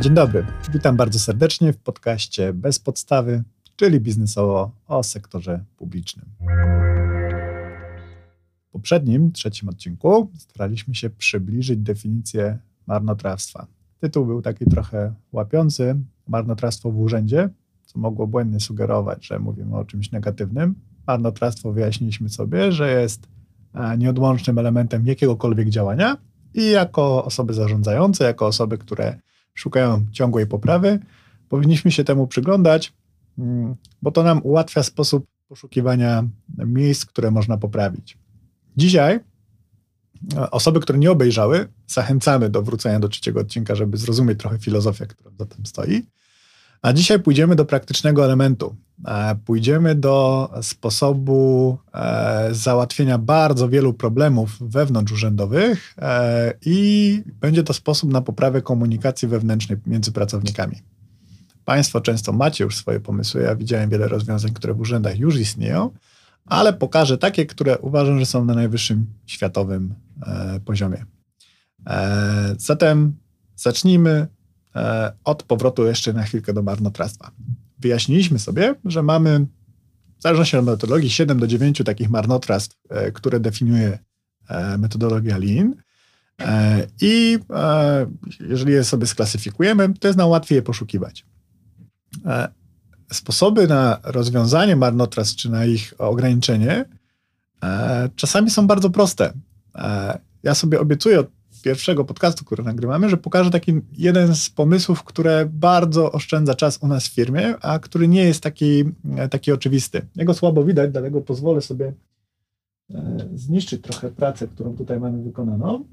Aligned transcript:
Dzień 0.00 0.14
dobry, 0.14 0.46
witam 0.72 0.96
bardzo 0.96 1.18
serdecznie 1.18 1.72
w 1.72 1.78
podcaście 1.78 2.52
Bez 2.52 2.78
Podstawy, 2.78 3.42
czyli 3.76 4.00
biznesowo 4.00 4.70
o 4.88 5.02
sektorze 5.02 5.64
publicznym. 5.76 6.26
W 8.68 8.70
poprzednim, 8.72 9.32
trzecim 9.32 9.68
odcinku 9.68 10.30
staraliśmy 10.38 10.94
się 10.94 11.10
przybliżyć 11.10 11.78
definicję 11.78 12.58
marnotrawstwa. 12.86 13.66
Tytuł 14.00 14.26
był 14.26 14.42
taki 14.42 14.64
trochę 14.64 15.14
łapiący, 15.32 15.96
marnotrawstwo 16.28 16.90
w 16.90 17.00
urzędzie, 17.00 17.48
co 17.86 17.98
mogło 17.98 18.26
błędnie 18.26 18.60
sugerować, 18.60 19.26
że 19.26 19.38
mówimy 19.38 19.76
o 19.76 19.84
czymś 19.84 20.10
negatywnym. 20.10 20.74
Marnotrawstwo 21.06 21.72
wyjaśniliśmy 21.72 22.28
sobie, 22.28 22.72
że 22.72 23.00
jest 23.00 23.28
e, 23.74 23.98
nieodłącznym 23.98 24.58
elementem 24.58 25.06
jakiegokolwiek 25.06 25.68
działania 25.68 26.16
i 26.54 26.70
jako 26.70 27.24
osoby 27.24 27.54
zarządzające, 27.54 28.24
jako 28.24 28.46
osoby, 28.46 28.78
które 28.78 29.18
szukają 29.56 30.06
ciągłej 30.12 30.46
poprawy, 30.46 30.98
powinniśmy 31.48 31.90
się 31.90 32.04
temu 32.04 32.26
przyglądać, 32.26 32.92
mm, 33.38 33.76
bo 34.02 34.10
to 34.10 34.22
nam 34.22 34.40
ułatwia 34.42 34.82
sposób 34.82 35.26
poszukiwania 35.48 36.28
miejsc, 36.58 37.06
które 37.06 37.30
można 37.30 37.56
poprawić. 37.56 38.18
Dzisiaj 38.76 39.20
e, 40.36 40.50
osoby, 40.50 40.80
które 40.80 40.98
nie 40.98 41.10
obejrzały, 41.10 41.68
zachęcamy 41.86 42.50
do 42.50 42.62
wrócenia 42.62 43.00
do 43.00 43.08
trzeciego 43.08 43.40
odcinka, 43.40 43.74
żeby 43.74 43.96
zrozumieć 43.96 44.38
trochę 44.38 44.58
filozofię, 44.58 45.06
która 45.06 45.30
za 45.38 45.46
tym 45.46 45.66
stoi. 45.66 46.06
A 46.86 46.92
dzisiaj 46.92 47.20
pójdziemy 47.20 47.56
do 47.56 47.64
praktycznego 47.64 48.24
elementu. 48.24 48.76
E, 49.06 49.36
pójdziemy 49.44 49.94
do 49.94 50.50
sposobu 50.62 51.78
e, 51.94 52.48
załatwienia 52.52 53.18
bardzo 53.18 53.68
wielu 53.68 53.94
problemów 53.94 54.56
wewnątrzurzędowych 54.60 55.94
e, 55.98 56.54
i 56.64 57.22
będzie 57.40 57.62
to 57.62 57.72
sposób 57.72 58.12
na 58.12 58.20
poprawę 58.20 58.62
komunikacji 58.62 59.28
wewnętrznej 59.28 59.78
między 59.86 60.12
pracownikami. 60.12 60.76
Państwo 61.64 62.00
często 62.00 62.32
macie 62.32 62.64
już 62.64 62.76
swoje 62.76 63.00
pomysły. 63.00 63.42
Ja 63.42 63.56
widziałem 63.56 63.90
wiele 63.90 64.08
rozwiązań, 64.08 64.52
które 64.52 64.74
w 64.74 64.80
urzędach 64.80 65.18
już 65.18 65.38
istnieją, 65.38 65.90
ale 66.44 66.72
pokażę 66.72 67.18
takie, 67.18 67.46
które 67.46 67.78
uważam, 67.78 68.18
że 68.18 68.26
są 68.26 68.44
na 68.44 68.54
najwyższym 68.54 69.06
światowym 69.26 69.94
poziomie. 70.64 71.04
Zatem 72.58 73.12
zacznijmy 73.56 74.26
od 75.24 75.42
powrotu 75.42 75.86
jeszcze 75.86 76.12
na 76.12 76.22
chwilkę 76.22 76.52
do 76.52 76.62
marnotrawstwa. 76.62 77.30
Wyjaśniliśmy 77.78 78.38
sobie, 78.38 78.74
że 78.84 79.02
mamy, 79.02 79.46
w 80.18 80.22
zależności 80.22 80.56
od 80.56 80.64
metodologii, 80.64 81.10
7 81.10 81.38
do 81.38 81.46
9 81.46 81.82
takich 81.84 82.10
marnotrawstw, 82.10 82.76
e, 82.88 83.12
które 83.12 83.40
definiuje 83.40 83.98
e, 84.48 84.78
metodologia 84.78 85.38
Lean. 85.38 85.74
I 87.00 87.38
jeżeli 88.40 88.72
je 88.72 88.84
sobie 88.84 89.06
sklasyfikujemy, 89.06 89.94
to 90.00 90.08
jest 90.08 90.18
nam 90.18 90.28
łatwiej 90.28 90.56
je 90.56 90.62
poszukiwać. 90.62 91.26
Sposoby 93.12 93.66
na 93.66 93.98
rozwiązanie 94.02 94.76
marnotrawstw 94.76 95.36
czy 95.36 95.50
na 95.50 95.64
ich 95.64 95.94
ograniczenie 95.98 96.84
czasami 98.16 98.50
są 98.50 98.66
bardzo 98.66 98.90
proste. 98.90 99.32
Ja 100.42 100.54
sobie 100.54 100.80
obiecuję 100.80 101.20
od 101.20 101.35
pierwszego 101.62 102.04
podcastu, 102.04 102.44
który 102.44 102.62
nagrywamy, 102.62 103.08
że 103.08 103.16
pokażę 103.16 103.50
taki 103.50 103.72
jeden 103.92 104.34
z 104.34 104.50
pomysłów, 104.50 105.04
które 105.04 105.46
bardzo 105.52 106.12
oszczędza 106.12 106.54
czas 106.54 106.78
u 106.82 106.86
nas 106.86 107.06
w 107.06 107.14
firmie, 107.14 107.54
a 107.60 107.78
który 107.78 108.08
nie 108.08 108.24
jest 108.24 108.42
taki, 108.42 108.84
e, 109.16 109.28
taki 109.28 109.52
oczywisty. 109.52 110.06
Jego 110.16 110.34
słabo 110.34 110.64
widać, 110.64 110.92
dlatego 110.92 111.20
pozwolę 111.20 111.60
sobie 111.60 111.92
e, 112.90 113.28
zniszczyć 113.34 113.82
trochę 113.82 114.10
pracę, 114.10 114.48
którą 114.48 114.76
tutaj 114.76 115.00
mamy 115.00 115.22
wykonaną. 115.22 115.84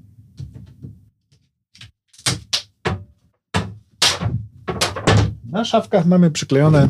Na 5.44 5.64
szafkach 5.64 6.06
mamy 6.06 6.30
przyklejone 6.30 6.88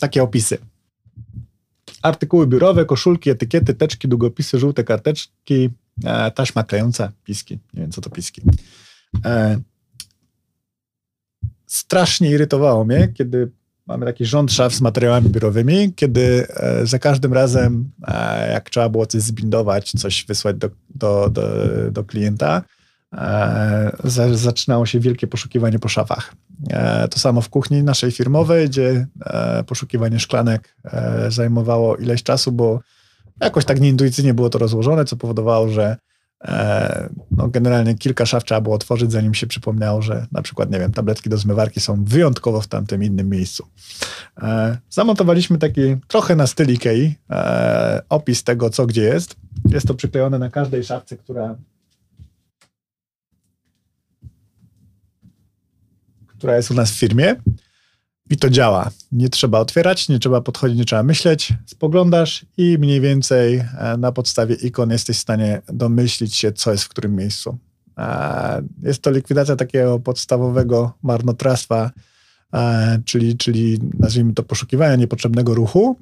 takie 0.00 0.22
opisy. 0.22 0.58
Artykuły 2.02 2.46
biurowe, 2.46 2.84
koszulki, 2.84 3.30
etykiety, 3.30 3.74
teczki, 3.74 4.08
długopisy, 4.08 4.58
żółte 4.58 4.84
karteczki, 4.84 5.70
E, 6.04 6.30
taśma 6.30 6.64
klejąca, 6.64 7.12
piski. 7.24 7.58
Nie 7.74 7.80
wiem, 7.82 7.90
co 7.90 8.00
to 8.00 8.10
piski. 8.10 8.42
E, 9.24 9.60
strasznie 11.66 12.30
irytowało 12.30 12.84
mnie, 12.84 13.08
kiedy 13.14 13.50
mamy 13.86 14.06
taki 14.06 14.24
rząd 14.24 14.52
szaf 14.52 14.74
z 14.74 14.80
materiałami 14.80 15.28
biurowymi, 15.28 15.92
kiedy 15.94 16.46
e, 16.50 16.86
za 16.86 16.98
każdym 16.98 17.32
razem, 17.32 17.90
jak 18.52 18.70
trzeba 18.70 18.88
było 18.88 19.06
coś 19.06 19.22
zbindować, 19.22 19.92
coś 19.92 20.24
wysłać 20.24 20.56
do, 20.56 20.70
do, 20.94 21.30
do, 21.30 21.42
do 21.90 22.04
klienta, 22.04 22.62
za, 24.04 24.36
zaczynało 24.36 24.86
się 24.86 25.00
wielkie 25.00 25.26
poszukiwanie 25.26 25.78
po 25.78 25.88
szafach. 25.88 26.34
To 27.10 27.18
samo 27.18 27.40
w 27.40 27.48
kuchni 27.48 27.82
naszej 27.82 28.12
firmowej, 28.12 28.68
gdzie 28.68 29.06
poszukiwanie 29.66 30.20
szklanek 30.20 30.76
zajmowało 31.28 31.96
ileś 31.96 32.22
czasu, 32.22 32.52
bo 32.52 32.80
Jakoś 33.40 33.64
tak 33.64 33.80
nieintuicyjnie 33.80 34.34
było 34.34 34.50
to 34.50 34.58
rozłożone, 34.58 35.04
co 35.04 35.16
powodowało, 35.16 35.68
że 35.68 35.96
e, 36.44 37.08
no 37.30 37.48
generalnie 37.48 37.94
kilka 37.94 38.26
szaf 38.26 38.44
trzeba 38.44 38.60
było 38.60 38.74
otworzyć, 38.74 39.12
zanim 39.12 39.34
się 39.34 39.46
przypomniało, 39.46 40.02
że 40.02 40.26
na 40.32 40.42
przykład, 40.42 40.70
nie 40.70 40.78
wiem, 40.78 40.92
tabletki 40.92 41.30
do 41.30 41.36
zmywarki 41.36 41.80
są 41.80 42.04
wyjątkowo 42.04 42.60
w 42.60 42.66
tamtym 42.66 43.02
innym 43.02 43.30
miejscu. 43.30 43.66
E, 44.42 44.78
zamontowaliśmy 44.90 45.58
taki 45.58 45.96
trochę 46.08 46.36
na 46.36 46.46
styl 46.46 46.72
Ikei 46.72 47.14
e, 47.30 48.02
opis 48.08 48.44
tego, 48.44 48.70
co 48.70 48.86
gdzie 48.86 49.02
jest. 49.02 49.36
Jest 49.68 49.86
to 49.86 49.94
przyklejone 49.94 50.38
na 50.38 50.50
każdej 50.50 50.84
szafce, 50.84 51.16
która 51.16 51.56
która 56.26 56.56
jest 56.56 56.70
u 56.70 56.74
nas 56.74 56.90
w 56.90 56.98
firmie. 56.98 57.36
I 58.30 58.36
to 58.36 58.50
działa. 58.50 58.90
Nie 59.12 59.28
trzeba 59.28 59.58
otwierać, 59.58 60.08
nie 60.08 60.18
trzeba 60.18 60.40
podchodzić, 60.40 60.78
nie 60.78 60.84
trzeba 60.84 61.02
myśleć. 61.02 61.52
Spoglądasz 61.66 62.46
i 62.56 62.78
mniej 62.78 63.00
więcej 63.00 63.56
e, 63.56 63.96
na 63.98 64.12
podstawie 64.12 64.54
ikon 64.54 64.90
jesteś 64.90 65.16
w 65.16 65.20
stanie 65.20 65.62
domyślić 65.68 66.36
się, 66.36 66.52
co 66.52 66.72
jest 66.72 66.84
w 66.84 66.88
którym 66.88 67.16
miejscu. 67.16 67.58
E, 67.98 68.62
jest 68.82 69.02
to 69.02 69.10
likwidacja 69.10 69.56
takiego 69.56 69.98
podstawowego 69.98 70.92
marnotrawstwa, 71.02 71.90
e, 72.54 73.00
czyli, 73.04 73.36
czyli 73.36 73.78
nazwijmy 73.98 74.34
to 74.34 74.42
poszukiwania 74.42 74.96
niepotrzebnego 74.96 75.54
ruchu, 75.54 75.96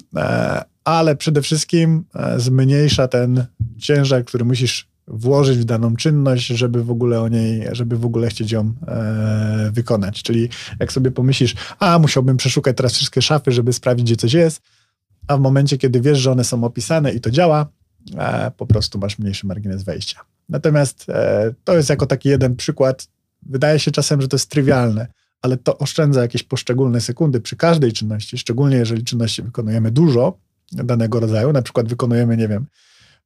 ale 0.83 1.15
przede 1.15 1.41
wszystkim 1.41 2.05
zmniejsza 2.37 3.07
ten 3.07 3.45
ciężar, 3.77 4.25
który 4.25 4.45
musisz 4.45 4.87
włożyć 5.07 5.57
w 5.57 5.63
daną 5.63 5.95
czynność, 5.95 6.47
żeby 6.47 6.83
w 6.83 6.91
ogóle 6.91 7.21
o 7.21 7.27
niej, 7.27 7.67
żeby 7.71 7.97
w 7.97 8.05
ogóle 8.05 8.29
chcieć 8.29 8.51
ją 8.51 8.73
e, 8.87 9.69
wykonać. 9.73 10.23
Czyli 10.23 10.49
jak 10.79 10.91
sobie 10.91 11.11
pomyślisz, 11.11 11.55
a 11.79 11.99
musiałbym 11.99 12.37
przeszukać 12.37 12.77
teraz 12.77 12.93
wszystkie 12.93 13.21
szafy, 13.21 13.51
żeby 13.51 13.73
sprawdzić, 13.73 14.05
gdzie 14.05 14.15
coś 14.15 14.33
jest, 14.33 14.61
a 15.27 15.37
w 15.37 15.39
momencie, 15.39 15.77
kiedy 15.77 16.01
wiesz, 16.01 16.19
że 16.19 16.31
one 16.31 16.43
są 16.43 16.63
opisane 16.63 17.11
i 17.11 17.21
to 17.21 17.31
działa, 17.31 17.67
e, 18.17 18.51
po 18.57 18.65
prostu 18.65 18.99
masz 18.99 19.19
mniejszy 19.19 19.47
margines 19.47 19.83
wejścia. 19.83 20.19
Natomiast 20.49 21.05
e, 21.09 21.53
to 21.63 21.75
jest 21.75 21.89
jako 21.89 22.05
taki 22.05 22.29
jeden 22.29 22.55
przykład. 22.55 23.07
Wydaje 23.43 23.79
się 23.79 23.91
czasem, 23.91 24.21
że 24.21 24.27
to 24.27 24.35
jest 24.35 24.49
trywialne, 24.49 25.07
ale 25.41 25.57
to 25.57 25.77
oszczędza 25.77 26.21
jakieś 26.21 26.43
poszczególne 26.43 27.01
sekundy 27.01 27.41
przy 27.41 27.55
każdej 27.55 27.93
czynności, 27.93 28.37
szczególnie 28.37 28.77
jeżeli 28.77 29.03
czynności 29.03 29.43
wykonujemy 29.43 29.91
dużo 29.91 30.37
danego 30.71 31.19
rodzaju, 31.19 31.53
na 31.53 31.61
przykład 31.61 31.87
wykonujemy, 31.87 32.37
nie 32.37 32.47
wiem, 32.47 32.65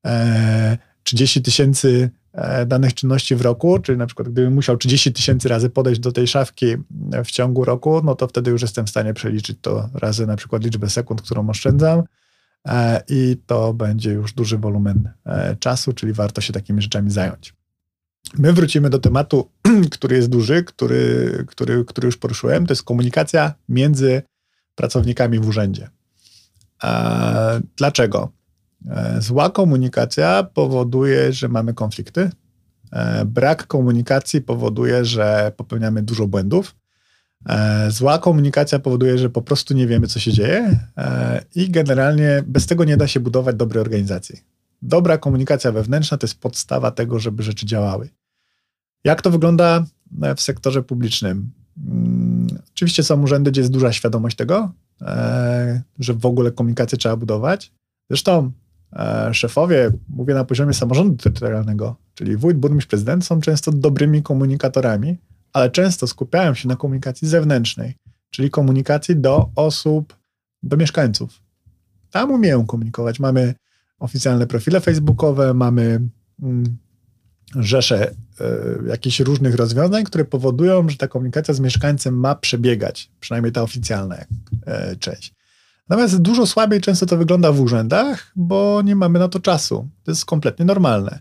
e, 0.06 0.78
30 1.04 1.42
tysięcy 1.42 2.10
e, 2.34 2.66
danych 2.66 2.94
czynności 2.94 3.36
w 3.36 3.42
roku, 3.42 3.80
czyli 3.80 3.98
na 3.98 4.06
przykład 4.06 4.30
gdybym 4.30 4.54
musiał 4.54 4.78
30 4.78 5.14
tysięcy 5.14 5.50
razy 5.50 5.70
podejść 5.70 6.02
do 6.02 6.12
tej 6.12 6.28
szafki 6.28 6.66
e, 7.12 7.24
w 7.24 7.32
ciągu 7.32 7.66
roku, 7.66 8.02
no 8.04 8.16
to 8.16 8.28
wtedy 8.28 8.52
już 8.52 8.62
jestem 8.62 8.86
w 8.86 8.90
stanie 8.90 9.14
przeliczyć 9.14 9.58
to 9.62 9.90
razy 9.94 10.28
na 10.28 10.36
przykład 10.36 10.64
liczbę 10.64 10.90
sekund, 10.90 11.22
którą 11.22 11.50
oszczędzam 11.50 12.04
e, 12.68 13.04
i 13.10 13.38
to 13.46 13.74
będzie 13.74 14.12
już 14.12 14.34
duży 14.34 14.58
wolumen 14.58 15.10
czasu, 15.60 15.94
czyli 15.94 16.14
warto 16.14 16.42
się 16.42 16.54
takimi 16.54 16.82
rzeczami 16.82 17.12
zająć. 17.12 17.54
My 18.38 18.54
wrócimy 18.54 18.90
do 18.90 19.00
tematu, 19.00 19.50
który 19.92 20.16
jest 20.16 20.30
duży, 20.30 20.64
który, 20.64 21.46
który, 21.48 21.86
który 21.86 22.06
już 22.06 22.18
poruszyłem, 22.18 22.66
to 22.66 22.72
jest 22.72 22.84
komunikacja 22.84 23.54
między 23.70 24.22
pracownikami 24.76 25.40
w 25.40 25.48
urzędzie. 25.48 25.90
Dlaczego? 27.78 28.32
E, 28.90 29.22
zła 29.22 29.50
komunikacja 29.50 30.44
powoduje, 30.44 31.34
że 31.34 31.48
mamy 31.48 31.74
konflikty. 31.74 32.30
E, 32.92 33.26
brak 33.26 33.68
komunikacji 33.68 34.42
powoduje, 34.42 35.06
że 35.06 35.52
popełniamy 35.58 36.04
dużo 36.04 36.28
błędów. 36.28 36.76
E, 37.50 37.92
zła 37.92 38.20
komunikacja 38.20 38.80
powoduje, 38.80 39.18
że 39.18 39.30
po 39.30 39.42
prostu 39.42 39.74
nie 39.74 39.88
wiemy, 39.88 40.08
co 40.08 40.20
się 40.20 40.32
dzieje, 40.32 40.80
i 41.56 41.70
generalnie 41.70 42.44
bez 42.48 42.66
tego 42.66 42.84
nie 42.84 42.98
da 42.98 43.08
się 43.08 43.20
budować 43.20 43.56
dobrej 43.56 43.82
organizacji. 43.82 44.40
Dobra 44.82 45.18
komunikacja 45.18 45.72
wewnętrzna 45.72 46.18
to 46.18 46.28
jest 46.28 46.40
podstawa 46.40 46.92
tego, 46.92 47.20
żeby 47.20 47.44
rzeczy 47.44 47.66
działały. 47.66 48.10
Jak 49.04 49.22
to 49.22 49.32
wygląda 49.32 49.86
w 50.36 50.42
sektorze 50.42 50.84
publicznym? 50.84 51.52
Hmm, 51.86 52.48
oczywiście 52.72 53.04
są 53.04 53.22
urzędy, 53.22 53.52
gdzie 53.52 53.62
jest 53.62 53.72
duża 53.72 53.92
świadomość 53.92 54.36
tego, 54.36 54.72
że 56.00 56.14
w 56.14 56.26
ogóle 56.26 56.52
komunikację 56.52 56.98
trzeba 56.98 57.16
budować. 57.16 57.72
Zresztą 58.10 58.52
szefowie, 59.32 59.92
mówię 60.10 60.34
na 60.34 60.46
poziomie 60.46 60.74
samorządu 60.74 61.16
terytorialnego, 61.16 61.96
czyli 62.14 62.38
wójt, 62.38 62.58
burmistrz, 62.58 62.90
prezydent, 62.90 63.26
są 63.26 63.42
często 63.42 63.72
dobrymi 63.72 64.24
komunikatorami, 64.24 65.18
ale 65.54 65.70
często 65.70 66.08
skupiają 66.08 66.54
się 66.54 66.68
na 66.68 66.76
komunikacji 66.76 67.28
zewnętrznej, 67.28 67.96
czyli 68.30 68.50
komunikacji 68.50 69.16
do 69.16 69.50
osób, 69.56 70.16
do 70.64 70.78
mieszkańców. 70.78 71.42
Tam 72.12 72.32
umieją 72.32 72.66
komunikować. 72.66 73.20
Mamy 73.20 73.54
oficjalne 74.00 74.48
profile 74.48 74.82
facebookowe, 74.82 75.54
mamy 75.54 76.02
mm, 76.42 76.78
rzesze 77.56 78.12
y, 78.12 78.14
jakichś 78.88 79.20
różnych 79.20 79.56
rozwiązań, 79.56 80.04
które 80.04 80.26
powodują, 80.26 80.90
że 80.90 80.98
ta 80.98 81.08
komunikacja 81.08 81.54
z 81.54 81.60
mieszkańcem 81.60 82.20
ma 82.20 82.36
przebiegać, 82.36 83.12
przynajmniej 83.20 83.52
ta 83.52 83.62
oficjalna 83.62 84.16
y, 84.22 84.26
część. 85.00 85.34
Natomiast 85.92 86.22
dużo 86.22 86.48
słabiej 86.48 86.82
często 86.82 87.06
to 87.06 87.18
wygląda 87.18 87.52
w 87.52 87.62
urzędach, 87.62 88.32
bo 88.36 88.82
nie 88.82 88.96
mamy 88.96 89.20
na 89.20 89.28
to 89.28 89.40
czasu. 89.40 89.90
To 90.04 90.12
jest 90.12 90.26
kompletnie 90.26 90.66
normalne. 90.66 91.20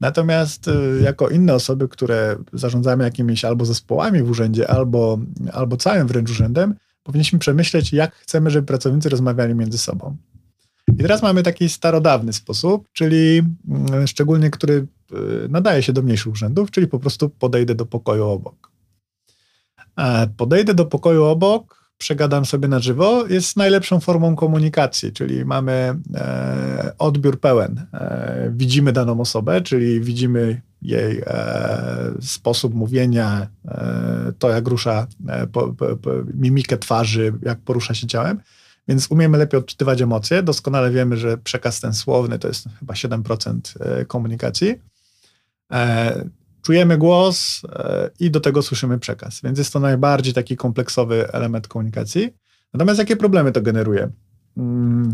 Natomiast 0.00 0.68
y, 0.68 1.00
jako 1.02 1.28
inne 1.28 1.54
osoby, 1.54 1.88
które 1.88 2.36
zarządzamy 2.52 3.04
jakimiś 3.04 3.44
albo 3.44 3.64
zespołami 3.64 4.22
w 4.22 4.30
urzędzie, 4.30 4.70
albo, 4.70 5.18
albo 5.52 5.76
całym 5.76 6.06
wręcz 6.06 6.30
urzędem, 6.30 6.74
powinniśmy 7.02 7.38
przemyśleć, 7.38 7.92
jak 7.92 8.14
chcemy, 8.14 8.50
żeby 8.50 8.66
pracownicy 8.66 9.08
rozmawiali 9.08 9.54
między 9.54 9.78
sobą. 9.78 10.16
I 10.88 11.02
teraz 11.02 11.22
mamy 11.22 11.42
taki 11.42 11.68
starodawny 11.68 12.32
sposób, 12.32 12.88
czyli 12.92 13.42
mm, 13.68 14.06
szczególnie, 14.06 14.50
który 14.50 14.74
y, 14.74 14.86
nadaje 15.48 15.82
się 15.82 15.92
do 15.92 16.02
mniejszych 16.02 16.32
urzędów, 16.32 16.70
czyli 16.70 16.86
po 16.86 16.98
prostu 16.98 17.28
podejdę 17.28 17.74
do 17.74 17.86
pokoju 17.86 18.24
obok. 18.24 18.72
Podejdę 20.36 20.74
do 20.74 20.86
pokoju 20.86 21.24
obok, 21.24 21.81
przegadam 22.02 22.44
sobie 22.44 22.68
na 22.68 22.78
żywo, 22.78 23.26
jest 23.26 23.56
najlepszą 23.56 24.00
formą 24.00 24.36
komunikacji, 24.36 25.12
czyli 25.12 25.44
mamy 25.44 25.94
e, 26.14 26.92
odbiór 26.98 27.40
pełen. 27.40 27.86
E, 27.94 28.52
widzimy 28.54 28.92
daną 28.92 29.20
osobę, 29.20 29.60
czyli 29.60 30.00
widzimy 30.00 30.62
jej 30.82 31.22
e, 31.26 32.12
sposób 32.20 32.74
mówienia, 32.74 33.46
e, 33.68 34.32
to 34.38 34.50
jak 34.50 34.68
rusza 34.68 35.06
e, 35.28 35.46
po, 35.46 35.72
po, 35.72 35.96
po, 35.96 36.10
mimikę 36.34 36.78
twarzy, 36.78 37.32
jak 37.42 37.58
porusza 37.58 37.94
się 37.94 38.06
ciałem, 38.06 38.40
więc 38.88 39.10
umiemy 39.10 39.38
lepiej 39.38 39.60
odczytywać 39.60 40.02
emocje. 40.02 40.42
Doskonale 40.42 40.90
wiemy, 40.90 41.16
że 41.16 41.38
przekaz 41.38 41.80
ten 41.80 41.94
słowny 41.94 42.38
to 42.38 42.48
jest 42.48 42.68
chyba 42.80 42.94
7% 42.94 43.60
e, 43.80 44.04
komunikacji 44.04 44.74
czujemy 46.62 46.98
głos 46.98 47.62
e, 47.72 48.10
i 48.20 48.30
do 48.30 48.40
tego 48.40 48.62
słyszymy 48.62 48.98
przekaz. 48.98 49.40
Więc 49.44 49.58
jest 49.58 49.72
to 49.72 49.80
najbardziej 49.80 50.34
taki 50.34 50.56
kompleksowy 50.56 51.32
element 51.32 51.68
komunikacji. 51.68 52.34
Natomiast 52.74 52.98
jakie 52.98 53.16
problemy 53.16 53.52
to 53.52 53.62
generuje? 53.62 54.10
Mm, 54.56 55.12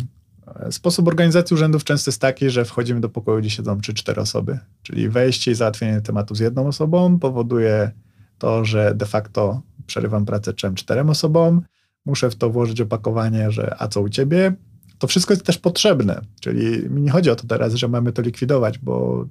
sposób 0.71 1.09
organizacji 1.09 1.55
urzędów 1.55 1.85
często 1.85 2.11
jest 2.11 2.21
taki, 2.21 2.51
że 2.51 2.65
wchodzimy 2.65 3.01
do 3.01 3.09
pokoju, 3.09 3.41
gdzie 3.41 3.51
siedzą 3.51 3.77
3-4 3.77 4.21
osoby. 4.21 4.59
Czyli 4.83 5.09
wejście 5.09 5.51
i 5.51 5.55
załatwienie 5.55 6.01
tematu 6.01 6.35
z 6.35 6.41
jedną 6.41 6.67
osobą 6.67 7.19
powoduje 7.19 7.91
to, 8.39 8.65
że 8.65 8.95
de 8.95 9.07
facto 9.07 9.63
przerywam 9.87 10.27
pracę 10.27 10.53
trzem, 10.53 10.75
czterem 10.75 11.11
osobom. 11.11 11.63
Muszę 12.07 12.31
w 12.31 12.37
to 12.37 12.51
włożyć 12.51 12.81
opakowanie, 12.81 13.51
że 13.51 13.77
a 13.79 13.89
co 13.89 14.01
u 14.01 14.09
ciebie? 14.09 14.53
To 14.99 15.07
wszystko 15.07 15.35
jest 15.35 15.47
też 15.47 15.59
potrzebne. 15.59 16.21
Czyli 16.41 16.91
mi 16.91 17.03
nie 17.03 17.11
chodzi 17.11 17.31
o 17.31 17.37
to 17.37 17.47
teraz, 17.47 17.75
że 17.75 17.89
mamy 17.89 18.13
to 18.13 18.23
likwidować, 18.23 18.79
bo 18.79 19.25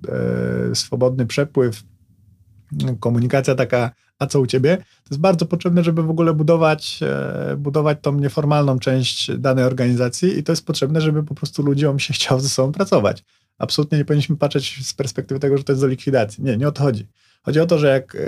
e, 0.71 0.75
swobodny 0.75 1.25
przepływ 1.25 1.83
komunikacja 2.99 3.55
taka, 3.55 3.91
a 4.19 4.27
co 4.27 4.39
u 4.39 4.47
ciebie, 4.47 4.77
to 4.77 5.09
jest 5.11 5.21
bardzo 5.21 5.45
potrzebne, 5.45 5.83
żeby 5.83 6.03
w 6.03 6.09
ogóle 6.09 6.33
budować, 6.33 6.99
e, 7.01 7.55
budować 7.57 7.97
tą 8.01 8.19
nieformalną 8.19 8.79
część 8.79 9.31
danej 9.37 9.65
organizacji 9.65 10.39
i 10.39 10.43
to 10.43 10.51
jest 10.51 10.65
potrzebne, 10.65 11.01
żeby 11.01 11.23
po 11.23 11.35
prostu 11.35 11.63
ludziom 11.63 11.99
się 11.99 12.13
chciało 12.17 12.41
ze 12.41 12.49
sobą 12.49 12.71
pracować. 12.71 13.23
Absolutnie 13.57 13.97
nie 13.97 14.05
powinniśmy 14.05 14.37
patrzeć 14.37 14.87
z 14.87 14.93
perspektywy 14.93 15.39
tego, 15.39 15.57
że 15.57 15.63
to 15.63 15.71
jest 15.71 15.81
do 15.81 15.87
likwidacji. 15.87 16.43
Nie, 16.43 16.57
nie 16.57 16.67
o 16.67 16.71
to 16.71 16.83
chodzi. 16.83 17.07
Chodzi 17.43 17.59
o 17.59 17.65
to, 17.65 17.79
że 17.79 17.87
jak 17.87 18.15
e, 18.15 18.19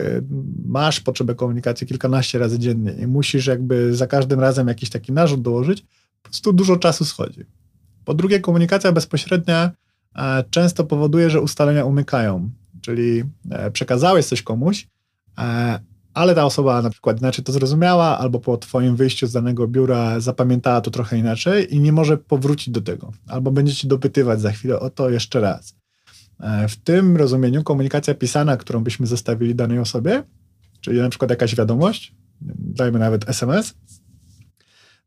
masz 0.66 1.00
potrzebę 1.00 1.36
komunikacji 1.36 1.88
kilkanaście 1.88 2.40
razy 2.40 2.60
dziennie 2.60 2.92
i 2.92 3.08
musisz 3.08 3.48
jakby 3.48 3.96
za 3.96 4.08
każdym 4.08 4.40
razem 4.40 4.68
jakiś 4.68 4.90
taki 4.90 5.12
narzut 5.12 5.42
dołożyć, 5.42 5.82
po 6.22 6.30
prostu 6.30 6.54
dużo 6.54 6.78
czasu 6.78 7.06
schodzi. 7.06 7.46
Po 8.06 8.14
drugie, 8.14 8.40
komunikacja 8.40 8.92
bezpośrednia 8.92 9.72
e, 10.16 10.44
często 10.50 10.84
powoduje, 10.84 11.30
że 11.30 11.42
ustalenia 11.42 11.86
umykają 11.86 12.50
czyli 12.90 13.24
e, 13.52 13.72
przekazałeś 13.72 14.26
coś 14.26 14.42
komuś, 14.42 14.88
e, 15.38 15.80
ale 16.14 16.36
ta 16.36 16.46
osoba 16.46 16.82
na 16.82 16.90
przykład 16.90 17.20
inaczej 17.20 17.46
to 17.46 17.52
zrozumiała, 17.52 18.20
albo 18.20 18.40
po 18.40 18.58
twoim 18.58 18.96
wyjściu 18.96 19.28
z 19.28 19.32
danego 19.32 19.68
biura 19.68 20.20
zapamiętała 20.20 20.82
to 20.82 20.92
trochę 20.92 21.18
inaczej 21.18 21.76
i 21.76 21.80
nie 21.80 21.92
może 21.92 22.18
powrócić 22.18 22.70
do 22.70 22.82
tego, 22.82 23.12
albo 23.28 23.52
będzie 23.52 23.74
ci 23.74 23.88
dopytywać 23.88 24.42
za 24.42 24.52
chwilę 24.52 24.80
o 24.80 24.90
to 24.90 25.10
jeszcze 25.10 25.40
raz. 25.40 25.76
E, 26.40 26.68
w 26.68 26.76
tym 26.76 27.18
rozumieniu 27.18 27.64
komunikacja 27.64 28.14
pisana, 28.14 28.58
którą 28.58 28.84
byśmy 28.84 29.08
zostawili 29.08 29.56
danej 29.56 29.80
osobie, 29.80 30.24
czyli 30.82 31.00
na 31.00 31.10
przykład 31.10 31.30
jakaś 31.30 31.56
wiadomość, 31.56 32.16
dajmy 32.58 33.00
nawet 33.00 33.30
SMS, 33.30 33.74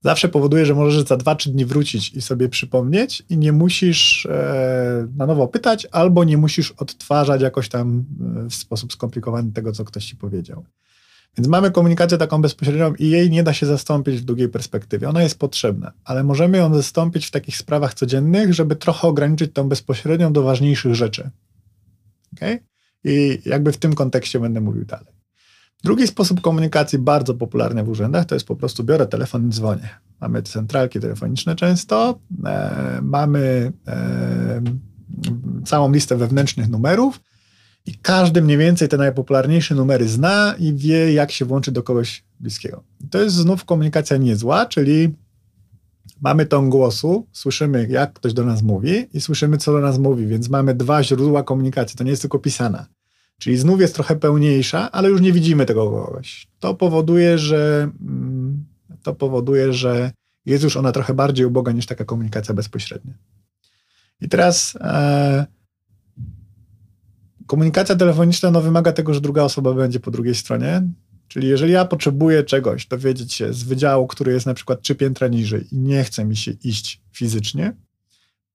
zawsze 0.03 0.29
powoduje, 0.29 0.67
że 0.67 0.75
możesz 0.75 1.09
za 1.09 1.17
2-3 1.17 1.51
dni 1.51 1.65
wrócić 1.65 2.15
i 2.15 2.23
sobie 2.23 2.49
przypomnieć 2.49 3.23
i 3.29 3.39
nie 3.39 3.53
musisz 3.53 4.27
e, 4.27 5.09
na 5.17 5.27
nowo 5.27 5.49
pytać, 5.49 5.87
albo 5.93 6.25
nie 6.25 6.37
musisz 6.37 6.71
odtwarzać 6.71 7.43
jakoś 7.43 7.69
tam 7.69 8.05
e, 8.47 8.51
w 8.51 8.55
sposób 8.55 8.93
skomplikowany 8.93 9.53
tego, 9.53 9.73
co 9.73 9.85
ktoś 9.85 10.05
ci 10.05 10.17
powiedział. 10.17 10.65
Więc 11.39 11.49
mamy 11.49 11.71
komunikację 11.71 12.19
taką 12.19 12.43
bezpośrednią 12.43 12.95
i 12.95 13.11
jej 13.11 13.31
nie 13.31 13.43
da 13.43 13.53
się 13.53 13.67
zastąpić 13.67 14.21
w 14.21 14.25
długiej 14.25 14.49
perspektywie. 14.49 15.09
Ona 15.09 15.23
jest 15.23 15.39
potrzebna, 15.39 15.93
ale 16.05 16.25
możemy 16.25 16.59
ją 16.59 16.75
zastąpić 16.75 17.27
w 17.27 17.31
takich 17.31 17.57
sprawach 17.57 17.95
codziennych, 17.95 18.55
żeby 18.55 18.77
trochę 18.77 19.09
ograniczyć 19.09 19.53
tą 19.53 19.69
bezpośrednią 19.69 20.33
do 20.33 20.43
ważniejszych 20.43 20.95
rzeczy. 20.95 21.31
Okay? 22.37 22.59
I 23.05 23.39
jakby 23.47 23.73
w 23.73 23.77
tym 23.77 23.95
kontekście 23.95 24.41
będę 24.41 24.61
mówił 24.61 24.85
dalej. 24.85 25.12
Drugi 25.85 26.07
sposób 26.07 26.41
komunikacji, 26.41 26.99
bardzo 26.99 27.35
popularny 27.35 27.85
w 27.85 27.89
urzędach, 27.89 28.25
to 28.25 28.35
jest 28.35 28.47
po 28.47 28.57
prostu 28.57 28.85
biorę 28.85 29.07
telefon 29.07 29.49
i 29.49 29.51
dzwonię. 29.51 29.89
Mamy 30.21 30.43
centralki 30.43 31.01
telefoniczne 31.01 31.57
często, 31.57 32.19
e, 32.45 33.01
mamy 33.03 33.73
e, 33.87 34.63
całą 35.65 35.93
listę 35.93 36.17
wewnętrznych 36.17 36.69
numerów 36.69 37.21
i 37.87 37.95
każdy 37.95 38.43
mniej 38.43 38.59
więcej 38.59 38.89
te 38.89 38.97
najpopularniejsze 38.97 39.75
numery 39.75 40.09
zna 40.09 40.55
i 40.59 40.75
wie, 40.75 41.13
jak 41.13 41.33
się 41.33 41.45
włączyć 41.45 41.75
do 41.75 41.83
kogoś 41.83 42.25
bliskiego. 42.41 42.85
To 43.11 43.23
jest 43.23 43.37
znów 43.37 43.65
komunikacja 43.65 44.17
niezła, 44.17 44.67
czyli 44.67 45.15
mamy 46.21 46.47
ton 46.47 46.71
głosu, 46.71 47.27
słyszymy, 47.33 47.87
jak 47.91 48.13
ktoś 48.13 48.33
do 48.33 48.45
nas 48.45 48.63
mówi 48.63 49.07
i 49.13 49.21
słyszymy, 49.21 49.59
co 49.59 49.73
do 49.73 49.81
nas 49.81 49.99
mówi, 49.99 50.27
więc 50.27 50.49
mamy 50.49 50.75
dwa 50.75 51.03
źródła 51.03 51.43
komunikacji. 51.43 51.97
To 51.97 52.05
nie 52.05 52.11
jest 52.11 52.23
tylko 52.23 52.39
pisana. 52.39 52.87
Czyli 53.43 53.57
znów 53.57 53.81
jest 53.81 53.95
trochę 53.95 54.17
pełniejsza, 54.17 54.93
ale 54.93 55.09
już 55.09 55.21
nie 55.21 55.33
widzimy 55.33 55.67
tego 55.67 55.91
kogoś. 55.91 56.47
To 56.61 56.75
powoduje, 56.75 57.39
że 57.39 57.91
mm, 58.01 58.65
to 59.03 59.15
powoduje, 59.15 59.73
że 59.73 60.13
jest 60.47 60.65
już 60.65 60.77
ona 60.77 60.93
trochę 60.93 61.15
bardziej 61.15 61.47
uboga 61.47 61.73
niż 61.73 61.87
taka 61.87 62.05
komunikacja 62.05 62.55
bezpośrednia. 62.55 63.15
I 64.21 64.29
teraz 64.29 64.77
e, 64.81 65.47
komunikacja 67.47 67.97
telefoniczna 67.97 68.51
no, 68.51 68.61
wymaga 68.61 68.93
tego, 68.93 69.15
że 69.15 69.21
druga 69.21 69.43
osoba 69.43 69.75
będzie 69.75 70.01
po 70.01 70.11
drugiej 70.11 70.35
stronie. 70.35 70.83
Czyli 71.29 71.49
jeżeli 71.49 71.73
ja 71.73 71.85
potrzebuję 71.85 72.45
czegoś, 72.45 72.87
dowiedzieć 72.87 73.33
się 73.33 73.53
z 73.53 73.63
wydziału, 73.63 74.07
który 74.07 74.33
jest 74.33 74.47
na 74.47 74.55
przykład 74.55 74.83
trzy 74.83 74.95
piętra 74.95 75.29
niżej 75.29 75.75
i 75.75 75.79
nie 75.79 76.05
chce 76.05 76.25
mi 76.25 76.37
się 76.37 76.51
iść 76.65 77.01
fizycznie, 77.13 77.77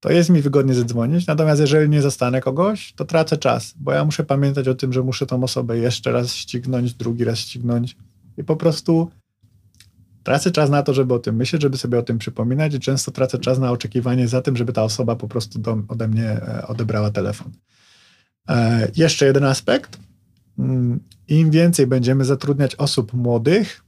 to 0.00 0.12
jest 0.12 0.30
mi 0.30 0.42
wygodnie 0.42 0.74
zadzwonić. 0.74 1.26
Natomiast 1.26 1.60
jeżeli 1.60 1.88
nie 1.88 2.02
zastanę 2.02 2.40
kogoś, 2.40 2.92
to 2.92 3.04
tracę 3.04 3.36
czas, 3.36 3.74
bo 3.76 3.92
ja 3.92 4.04
muszę 4.04 4.24
pamiętać 4.24 4.68
o 4.68 4.74
tym, 4.74 4.92
że 4.92 5.02
muszę 5.02 5.26
tą 5.26 5.42
osobę 5.42 5.78
jeszcze 5.78 6.12
raz 6.12 6.34
ścignąć, 6.34 6.94
drugi 6.94 7.24
raz 7.24 7.38
ścignąć 7.38 7.96
i 8.36 8.44
po 8.44 8.56
prostu 8.56 9.10
tracę 10.22 10.50
czas 10.50 10.70
na 10.70 10.82
to, 10.82 10.94
żeby 10.94 11.14
o 11.14 11.18
tym 11.18 11.36
myśleć, 11.36 11.62
żeby 11.62 11.78
sobie 11.78 11.98
o 11.98 12.02
tym 12.02 12.18
przypominać 12.18 12.74
i 12.74 12.80
często 12.80 13.10
tracę 13.10 13.38
czas 13.38 13.58
na 13.58 13.70
oczekiwanie 13.70 14.28
za 14.28 14.42
tym, 14.42 14.56
żeby 14.56 14.72
ta 14.72 14.82
osoba 14.82 15.16
po 15.16 15.28
prostu 15.28 15.58
do, 15.58 15.82
ode 15.88 16.08
mnie 16.08 16.30
e, 16.30 16.66
odebrała 16.66 17.10
telefon. 17.10 17.52
E, 18.48 18.88
jeszcze 18.96 19.26
jeden 19.26 19.44
aspekt. 19.44 19.98
Mm, 20.58 21.00
Im 21.28 21.50
więcej 21.50 21.86
będziemy 21.86 22.24
zatrudniać 22.24 22.74
osób 22.76 23.12
młodych, 23.12 23.84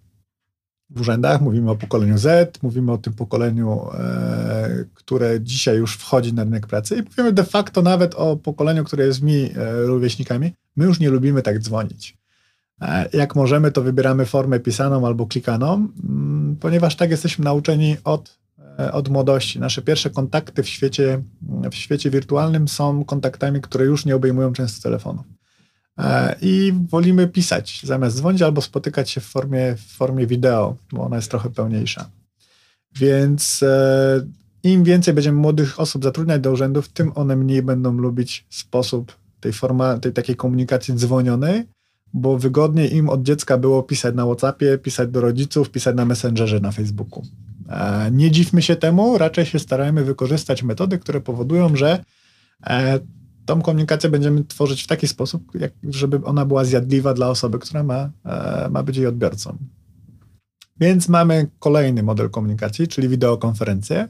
w 0.91 1.01
urzędach, 1.01 1.41
mówimy 1.41 1.71
o 1.71 1.77
pokoleniu 1.77 2.19
Z, 2.19 2.63
mówimy 2.63 2.93
o 2.93 2.99
tym 2.99 3.13
pokoleniu, 3.13 3.81
e, 3.95 4.85
które 4.95 5.41
dzisiaj 5.41 5.79
już 5.79 5.97
wchodzi 5.97 6.35
na 6.35 6.45
rynek 6.45 6.67
pracy 6.67 6.97
i 6.97 7.03
mówimy 7.03 7.33
de 7.33 7.45
facto 7.45 7.83
nawet 7.83 8.15
o 8.15 8.37
pokoleniu, 8.37 8.85
które 8.85 9.07
jest 9.07 9.23
mi 9.23 9.51
e, 9.57 9.83
rówieśnikami. 9.83 10.53
My 10.77 10.85
już 10.85 11.01
nie 11.01 11.11
lubimy 11.11 11.43
tak 11.43 11.59
dzwonić. 11.59 12.19
E, 12.81 13.09
jak 13.13 13.37
możemy, 13.37 13.73
to 13.73 13.83
wybieramy 13.83 14.27
formę 14.27 14.61
pisaną 14.61 15.07
albo 15.07 15.27
klikaną, 15.27 15.89
mm, 16.05 16.57
ponieważ 16.61 16.97
tak 16.97 17.11
jesteśmy 17.11 17.45
nauczeni 17.45 17.97
od, 18.05 18.39
e, 18.79 18.93
od 18.93 19.09
młodości. 19.09 19.61
Nasze 19.61 19.83
pierwsze 19.83 20.11
kontakty 20.11 20.63
w 20.63 20.69
świecie, 20.69 21.23
w 21.71 21.75
świecie 21.75 22.11
wirtualnym 22.11 22.69
są 22.69 23.05
kontaktami, 23.05 23.61
które 23.61 23.85
już 23.85 24.07
nie 24.07 24.17
obejmują 24.17 24.53
często 24.53 24.83
telefonów. 24.83 25.40
E, 25.99 26.37
i 26.43 26.73
wolimy 26.89 27.29
pisać 27.29 27.81
zamiast 27.85 28.17
dzwonić 28.17 28.43
albo 28.43 28.61
spotykać 28.63 29.11
się 29.11 29.21
w 29.21 29.25
formie, 29.25 29.77
w 29.77 29.97
formie 29.97 30.27
wideo, 30.27 30.77
bo 30.93 31.03
ona 31.03 31.17
jest 31.17 31.31
trochę 31.31 31.51
pełniejsza. 31.51 32.11
Więc 32.97 33.63
e, 33.63 34.27
im 34.63 34.85
więcej 34.85 35.15
będziemy 35.15 35.39
młodych 35.39 35.81
osób 35.81 36.05
zatrudniać 36.05 36.41
do 36.41 36.53
urzędów, 36.53 36.89
tym 36.89 37.13
one 37.15 37.37
mniej 37.37 37.63
będą 37.63 37.93
lubić 37.93 38.47
sposób 38.51 39.17
tej, 39.41 39.53
forma, 39.53 39.99
tej 39.99 40.13
takiej 40.13 40.37
komunikacji 40.37 40.95
dzwonionej, 40.95 41.65
bo 42.13 42.39
wygodniej 42.39 42.95
im 42.95 43.09
od 43.09 43.23
dziecka 43.23 43.59
było 43.59 43.83
pisać 43.83 44.15
na 44.15 44.25
WhatsAppie, 44.25 44.79
pisać 44.79 45.11
do 45.11 45.21
rodziców, 45.21 45.71
pisać 45.71 45.97
na 45.97 46.05
Messengerze 46.05 46.61
na 46.61 46.73
Facebooku. 46.73 47.23
E, 47.69 48.11
nie 48.13 48.31
dziwmy 48.31 48.63
się 48.63 48.77
temu, 48.77 49.19
raczej 49.19 49.47
się 49.47 49.59
starajmy 49.59 50.05
wykorzystać 50.05 50.63
metody, 50.63 50.99
które 50.99 51.21
powodują, 51.21 51.77
że 51.77 52.05
tą 53.51 53.63
komunikację 53.63 54.11
będziemy 54.11 54.45
tworzyć 54.45 54.83
w 54.83 54.87
taki 54.87 55.09
sposób, 55.09 55.43
jak, 55.55 55.73
żeby 55.89 56.25
ona 56.25 56.45
była 56.45 56.65
zjadliwa 56.65 57.15
dla 57.15 57.29
osoby, 57.29 57.59
która 57.59 57.83
ma, 57.83 58.11
e, 58.25 58.69
ma 58.71 58.83
być 58.83 58.97
jej 58.97 59.07
odbiorcą. 59.07 59.57
Więc 60.81 61.09
mamy 61.09 61.51
kolejny 61.59 62.03
model 62.03 62.31
komunikacji, 62.31 62.89
czyli 62.89 63.09
wideokonferencję, 63.09 64.09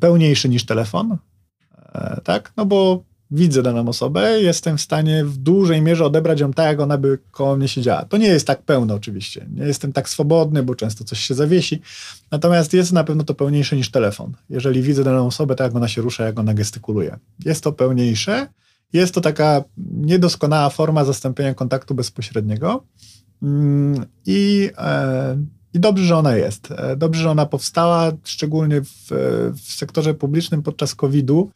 pełniejszy 0.00 0.48
niż 0.48 0.66
telefon, 0.66 1.16
tak? 2.24 2.52
No 2.56 2.66
bo 2.66 3.04
widzę 3.30 3.62
daną 3.62 3.88
osobę, 3.88 4.42
jestem 4.42 4.78
w 4.78 4.80
stanie 4.80 5.24
w 5.24 5.36
dużej 5.36 5.82
mierze 5.82 6.04
odebrać 6.04 6.40
ją 6.40 6.52
tak, 6.52 6.66
jak 6.66 6.80
ona 6.80 6.98
by 6.98 7.18
koło 7.30 7.56
mnie 7.56 7.68
siedziała. 7.68 8.04
To 8.04 8.16
nie 8.16 8.28
jest 8.28 8.46
tak 8.46 8.62
pełno 8.62 8.94
oczywiście. 8.94 9.46
Nie 9.54 9.64
jestem 9.64 9.92
tak 9.92 10.08
swobodny, 10.08 10.62
bo 10.62 10.74
często 10.74 11.04
coś 11.04 11.20
się 11.20 11.34
zawiesi. 11.34 11.80
Natomiast 12.30 12.72
jest 12.72 12.92
na 12.92 13.04
pewno 13.04 13.24
to 13.24 13.34
pełniejsze 13.34 13.76
niż 13.76 13.90
telefon. 13.90 14.32
Jeżeli 14.50 14.82
widzę 14.82 15.04
daną 15.04 15.26
osobę, 15.26 15.54
tak 15.54 15.66
jak 15.66 15.76
ona 15.76 15.88
się 15.88 16.02
rusza, 16.02 16.24
jak 16.24 16.38
ona 16.38 16.54
gestykuluje. 16.54 17.18
Jest 17.44 17.64
to 17.64 17.72
pełniejsze. 17.72 18.48
Jest 18.92 19.14
to 19.14 19.20
taka 19.20 19.64
niedoskonała 19.92 20.70
forma 20.70 21.04
zastąpienia 21.04 21.54
kontaktu 21.54 21.94
bezpośredniego. 21.94 22.84
Mm, 23.42 24.06
I, 24.26 24.70
e, 24.78 25.36
i 25.74 25.80
dobrze, 25.80 26.04
że 26.04 26.16
ona 26.16 26.36
jest. 26.36 26.70
E, 26.70 26.96
dobrze, 26.96 27.22
że 27.22 27.30
ona 27.30 27.46
powstała, 27.46 28.12
szczególnie 28.24 28.80
w, 28.80 29.08
w 29.64 29.72
sektorze 29.72 30.14
publicznym 30.14 30.62
podczas 30.62 30.94
COVID-u 30.94 31.50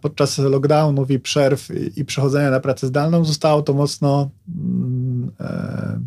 podczas 0.00 0.38
lockdownów 0.38 1.10
i 1.10 1.20
przerw 1.20 1.68
i 1.96 2.04
przechodzenia 2.04 2.50
na 2.50 2.60
pracę 2.60 2.86
zdalną 2.86 3.24
zostało 3.24 3.62
to 3.62 3.74
mocno 3.74 4.30
mm, 4.48 5.30
e, 5.40 6.00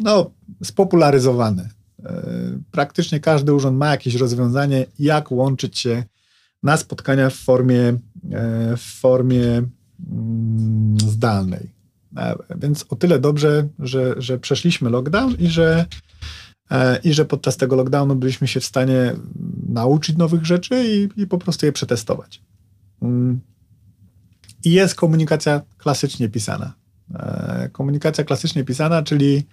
no, 0.00 0.30
spopularyzowane. 0.64 1.68
E, 2.04 2.22
praktycznie 2.70 3.20
każdy 3.20 3.54
urząd 3.54 3.78
ma 3.78 3.90
jakieś 3.90 4.14
rozwiązanie, 4.14 4.86
jak 4.98 5.32
łączyć 5.32 5.78
się 5.78 6.04
na 6.62 6.76
spotkania 6.76 7.30
w 7.30 7.34
formie, 7.34 7.80
e, 8.32 8.76
w 8.76 8.82
formie 9.00 9.62
mm, 10.12 11.00
zdalnej. 11.00 11.78
Więc 12.56 12.84
o 12.88 12.96
tyle 12.96 13.18
dobrze, 13.18 13.68
że, 13.78 14.14
że 14.18 14.38
przeszliśmy 14.38 14.90
lockdown 14.90 15.34
i 15.38 15.48
że 15.48 15.86
i 17.04 17.14
że 17.14 17.24
podczas 17.24 17.56
tego 17.56 17.76
lockdownu 17.76 18.16
byliśmy 18.16 18.48
się 18.48 18.60
w 18.60 18.64
stanie 18.64 19.16
nauczyć 19.78 20.16
nowych 20.16 20.46
rzeczy 20.46 20.84
i, 20.86 21.22
i 21.22 21.26
po 21.26 21.38
prostu 21.38 21.66
je 21.66 21.72
przetestować. 21.72 22.42
Mm. 23.02 23.40
I 24.64 24.72
jest 24.72 24.94
komunikacja 24.94 25.60
klasycznie 25.78 26.28
pisana. 26.28 26.72
E, 27.14 27.68
komunikacja 27.72 28.24
klasycznie 28.24 28.64
pisana, 28.64 29.02
czyli 29.02 29.46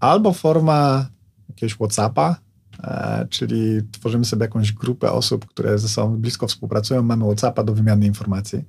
albo 0.00 0.32
forma 0.32 1.08
jakiegoś 1.48 1.74
WhatsAppa, 1.74 2.36
e, 2.82 3.26
czyli 3.30 3.80
tworzymy 3.92 4.24
sobie 4.24 4.42
jakąś 4.42 4.72
grupę 4.72 5.12
osób, 5.12 5.46
które 5.46 5.78
ze 5.78 5.88
sobą 5.88 6.16
blisko 6.16 6.46
współpracują, 6.46 7.02
mamy 7.02 7.24
WhatsAppa 7.24 7.64
do 7.64 7.74
wymiany 7.74 8.06
informacji 8.06 8.64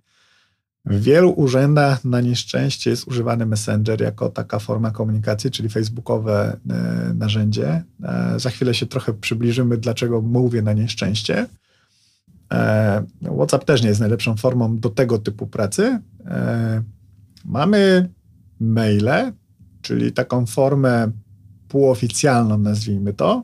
w 0.90 1.02
wielu 1.02 1.32
urzędach 1.32 2.06
na 2.06 2.22
nieszczęście 2.22 2.90
jest 2.90 3.08
używany 3.08 3.46
Messenger 3.46 4.02
jako 4.02 4.30
taka 4.30 4.60
forma 4.60 4.92
komunikacji, 4.92 5.52
czyli 5.52 5.70
facebookowe 5.70 6.58
e, 6.70 7.14
narzędzie. 7.14 7.84
E, 8.04 8.40
za 8.40 8.50
chwilę 8.50 8.74
się 8.74 8.86
trochę 8.86 9.14
przybliżymy, 9.14 9.78
dlaczego 9.78 10.22
mówię 10.22 10.62
na 10.62 10.74
nieszczęście. 10.74 11.46
E, 12.54 13.04
WhatsApp 13.38 13.66
też 13.66 13.82
nie 13.82 13.90
jest 13.90 14.00
najlepszą 14.00 14.38
formą 14.38 14.78
do 14.78 14.90
tego 14.90 15.18
typu 15.20 15.48
pracy. 15.48 16.00
Mamy 17.46 18.10
maile, 18.60 19.34
czyli 19.82 20.12
taką 20.12 20.46
formę 20.46 21.12
półoficjalną, 21.68 22.58
nazwijmy 22.58 23.14
to. 23.14 23.44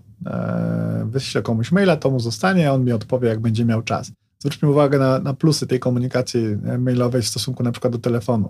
Wyślę 1.06 1.42
komuś 1.42 1.72
maila, 1.72 1.98
to 1.98 2.12
mu 2.12 2.20
zostanie, 2.20 2.72
on 2.72 2.86
mi 2.86 2.92
odpowie, 2.92 3.30
jak 3.30 3.40
będzie 3.40 3.66
miał 3.66 3.82
czas. 3.82 4.12
Zwróćmy 4.46 4.70
uwagę 4.70 5.00
na, 5.00 5.20
na 5.20 5.34
plusy 5.34 5.68
tej 5.68 5.80
komunikacji 5.80 6.58
e, 6.66 6.78
mailowej 6.78 7.22
w 7.22 7.28
stosunku 7.28 7.64
na 7.64 7.72
przykład 7.72 7.94
do 7.94 8.00
telefonu. 8.00 8.50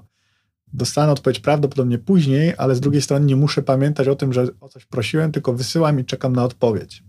Dostanę 0.74 1.12
odpowiedź 1.12 1.40
prawdopodobnie 1.40 1.98
później, 1.98 2.54
ale 2.58 2.76
z 2.76 2.80
drugiej 2.80 3.02
strony 3.02 3.26
nie 3.26 3.36
muszę 3.36 3.62
pamiętać 3.62 4.08
o 4.08 4.16
tym, 4.16 4.34
że 4.34 4.48
o 4.62 4.70
coś 4.70 4.86
prosiłem, 4.86 5.32
tylko 5.32 5.54
wysyłam 5.54 6.00
i 6.00 6.06
czekam 6.06 6.36
na 6.36 6.44
odpowiedź. 6.44 7.04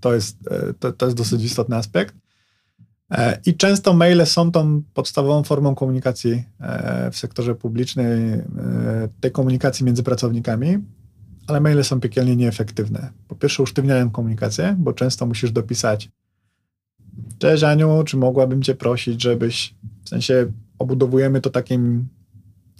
To 0.00 0.14
jest, 0.14 0.36
e, 0.50 0.74
to, 0.74 0.92
to 0.92 1.06
jest 1.06 1.16
dosyć 1.16 1.44
istotny 1.44 1.76
aspekt. 1.76 2.14
E, 3.10 3.40
I 3.46 3.54
często 3.54 3.94
maile 3.94 4.26
są 4.26 4.52
tą 4.52 4.82
podstawową 4.94 5.42
formą 5.42 5.74
komunikacji 5.74 6.44
w 7.12 7.16
sektorze 7.16 7.54
publicznej, 7.54 8.42
tej 9.20 9.30
komunikacji 9.30 9.86
między 9.86 10.02
pracownikami, 10.02 10.78
ale 11.46 11.60
maile 11.60 11.84
są 11.84 12.00
piekielnie 12.00 12.36
nieefektywne. 12.36 13.10
Po 13.28 13.34
pierwsze, 13.34 13.62
usztywniają 13.62 14.10
komunikację, 14.10 14.76
bo 14.78 14.92
często 14.92 15.26
musisz 15.26 15.52
dopisać 15.52 16.10
Cześć 17.38 17.62
Aniu, 17.62 18.02
czy 18.06 18.16
mogłabym 18.16 18.62
Cię 18.62 18.74
prosić, 18.74 19.22
żebyś, 19.22 19.74
w 20.04 20.08
sensie 20.08 20.52
obudowujemy 20.78 21.40
to 21.40 21.50
takimi 21.50 22.04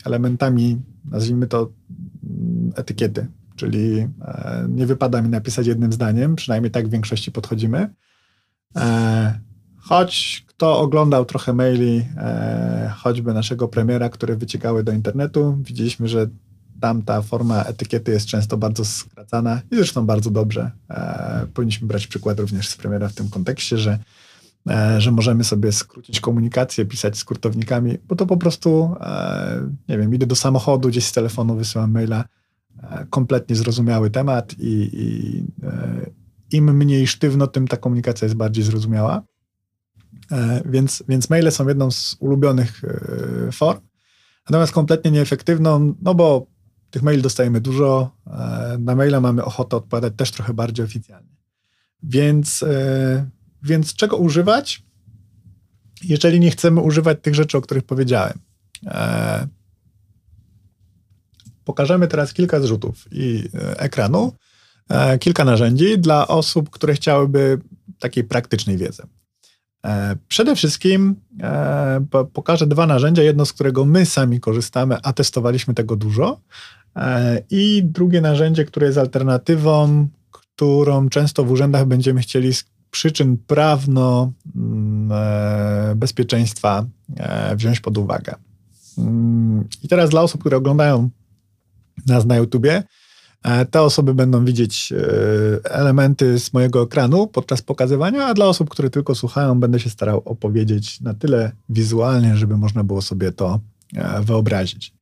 elementami, 0.04 0.80
nazwijmy 1.04 1.46
to 1.46 1.72
mm, 2.24 2.72
etykiety, 2.76 3.26
czyli 3.56 3.98
e, 3.98 4.66
nie 4.68 4.86
wypada 4.86 5.22
mi 5.22 5.28
napisać 5.28 5.66
jednym 5.66 5.92
zdaniem, 5.92 6.36
przynajmniej 6.36 6.70
tak 6.70 6.88
w 6.88 6.90
większości 6.90 7.32
podchodzimy. 7.32 7.94
E, 8.76 9.40
choć 9.78 10.44
kto 10.46 10.80
oglądał 10.80 11.24
trochę 11.24 11.52
maili, 11.52 12.06
e, 12.16 12.92
choćby 12.96 13.34
naszego 13.34 13.68
premiera, 13.68 14.08
które 14.08 14.36
wyciekały 14.36 14.84
do 14.84 14.92
internetu, 14.92 15.58
widzieliśmy, 15.60 16.08
że 16.08 16.28
tam 16.80 17.02
ta 17.02 17.22
forma 17.22 17.62
etykiety 17.62 18.12
jest 18.12 18.26
często 18.26 18.56
bardzo 18.56 18.84
skracana 18.84 19.62
i 19.70 19.76
zresztą 19.76 20.06
bardzo 20.06 20.30
dobrze. 20.30 20.70
powinniśmy 21.54 21.88
brać 21.88 22.06
przykład 22.06 22.40
również 22.40 22.68
z 22.68 22.76
premiera 22.76 23.08
w 23.08 23.14
tym 23.14 23.30
kontekście, 23.30 23.78
że 23.78 23.98
E, 24.68 25.00
że 25.00 25.12
możemy 25.12 25.44
sobie 25.44 25.72
skrócić 25.72 26.20
komunikację, 26.20 26.84
pisać 26.84 27.18
skrótownikami, 27.18 27.98
bo 28.08 28.16
to 28.16 28.26
po 28.26 28.36
prostu, 28.36 28.94
e, 29.00 29.70
nie 29.88 29.98
wiem, 29.98 30.14
idę 30.14 30.26
do 30.26 30.36
samochodu, 30.36 30.88
gdzieś 30.88 31.04
z 31.04 31.12
telefonu 31.12 31.56
wysyłam 31.56 31.90
maila, 31.90 32.24
e, 32.82 33.06
kompletnie 33.10 33.56
zrozumiały 33.56 34.10
temat 34.10 34.54
i, 34.58 34.90
i 34.92 35.44
im 36.56 36.76
mniej 36.76 37.06
sztywno, 37.06 37.46
tym 37.46 37.68
ta 37.68 37.76
komunikacja 37.76 38.26
jest 38.26 38.36
bardziej 38.36 38.64
zrozumiała. 38.64 39.22
Więc, 40.64 41.02
więc 41.08 41.30
maile 41.30 41.50
są 41.50 41.68
jedną 41.68 41.90
z 41.90 42.16
ulubionych 42.20 42.82
form, 43.52 43.80
natomiast 44.50 44.72
kompletnie 44.72 45.10
nieefektywną, 45.10 45.94
no 46.02 46.14
bo 46.14 46.46
tych 46.90 47.02
maili 47.02 47.22
dostajemy 47.22 47.60
dużo, 47.60 48.10
na 48.78 48.94
maila 48.94 49.20
mamy 49.20 49.44
ochotę 49.44 49.76
odpowiadać 49.76 50.12
też 50.16 50.30
trochę 50.30 50.54
bardziej 50.54 50.84
oficjalnie. 50.84 51.36
Więc 52.02 52.64
więc 53.62 53.94
czego 53.94 54.16
używać, 54.16 54.82
jeżeli 56.04 56.40
nie 56.40 56.50
chcemy 56.50 56.80
używać 56.80 57.18
tych 57.22 57.34
rzeczy, 57.34 57.58
o 57.58 57.60
których 57.60 57.84
powiedziałem? 57.84 58.38
E, 58.86 59.46
pokażemy 61.64 62.08
teraz 62.08 62.32
kilka 62.32 62.60
zrzutów 62.60 63.08
i 63.12 63.48
e, 63.54 63.80
ekranu, 63.80 64.32
e, 64.88 65.18
kilka 65.18 65.44
narzędzi 65.44 65.98
dla 65.98 66.28
osób, 66.28 66.70
które 66.70 66.94
chciałyby 66.94 67.58
takiej 67.98 68.24
praktycznej 68.24 68.76
wiedzy. 68.76 69.02
E, 69.84 70.16
przede 70.28 70.56
wszystkim 70.56 71.16
e, 71.42 72.04
pokażę 72.32 72.66
dwa 72.66 72.86
narzędzia, 72.86 73.22
jedno 73.22 73.46
z 73.46 73.52
którego 73.52 73.84
my 73.84 74.06
sami 74.06 74.40
korzystamy, 74.40 74.96
a 75.02 75.12
testowaliśmy 75.12 75.74
tego 75.74 75.96
dużo, 75.96 76.40
e, 76.96 77.42
i 77.50 77.82
drugie 77.84 78.20
narzędzie, 78.20 78.64
które 78.64 78.86
jest 78.86 78.98
alternatywą, 78.98 80.08
którą 80.30 81.08
często 81.08 81.44
w 81.44 81.50
urzędach 81.50 81.86
będziemy 81.86 82.20
chcieli 82.20 82.52
przyczyn 82.90 83.36
prawno 83.46 84.32
mm, 84.56 85.98
wziąć 87.56 87.80
pod 87.80 87.98
uwagę. 87.98 88.34
Mm, 88.98 89.68
I 89.82 89.88
teraz 89.88 90.10
dla 90.10 90.22
osób, 90.22 90.40
które 90.40 90.56
oglądają 90.56 91.10
nas 92.06 92.26
na 92.26 92.36
YouTubie, 92.36 92.82
te 93.70 93.82
osoby 93.82 94.14
będą 94.14 94.44
widzieć 94.44 94.92
elementy 95.64 96.38
z 96.38 96.52
mojego 96.52 96.82
ekranu 96.82 97.26
podczas 97.26 97.62
pokazywania, 97.62 98.26
a 98.26 98.34
dla 98.34 98.46
osób, 98.46 98.70
które 98.70 98.90
tylko 98.90 99.14
słuchają, 99.14 99.60
będę 99.60 99.80
się 99.80 99.90
starał 99.90 100.22
opowiedzieć 100.24 101.00
na 101.00 101.14
tyle 101.14 101.52
wizualnie, 101.68 102.36
żeby 102.36 102.56
można 102.56 102.84
było 102.84 103.02
sobie 103.02 103.32
to 103.32 103.60
wyobrazić. 104.22 104.92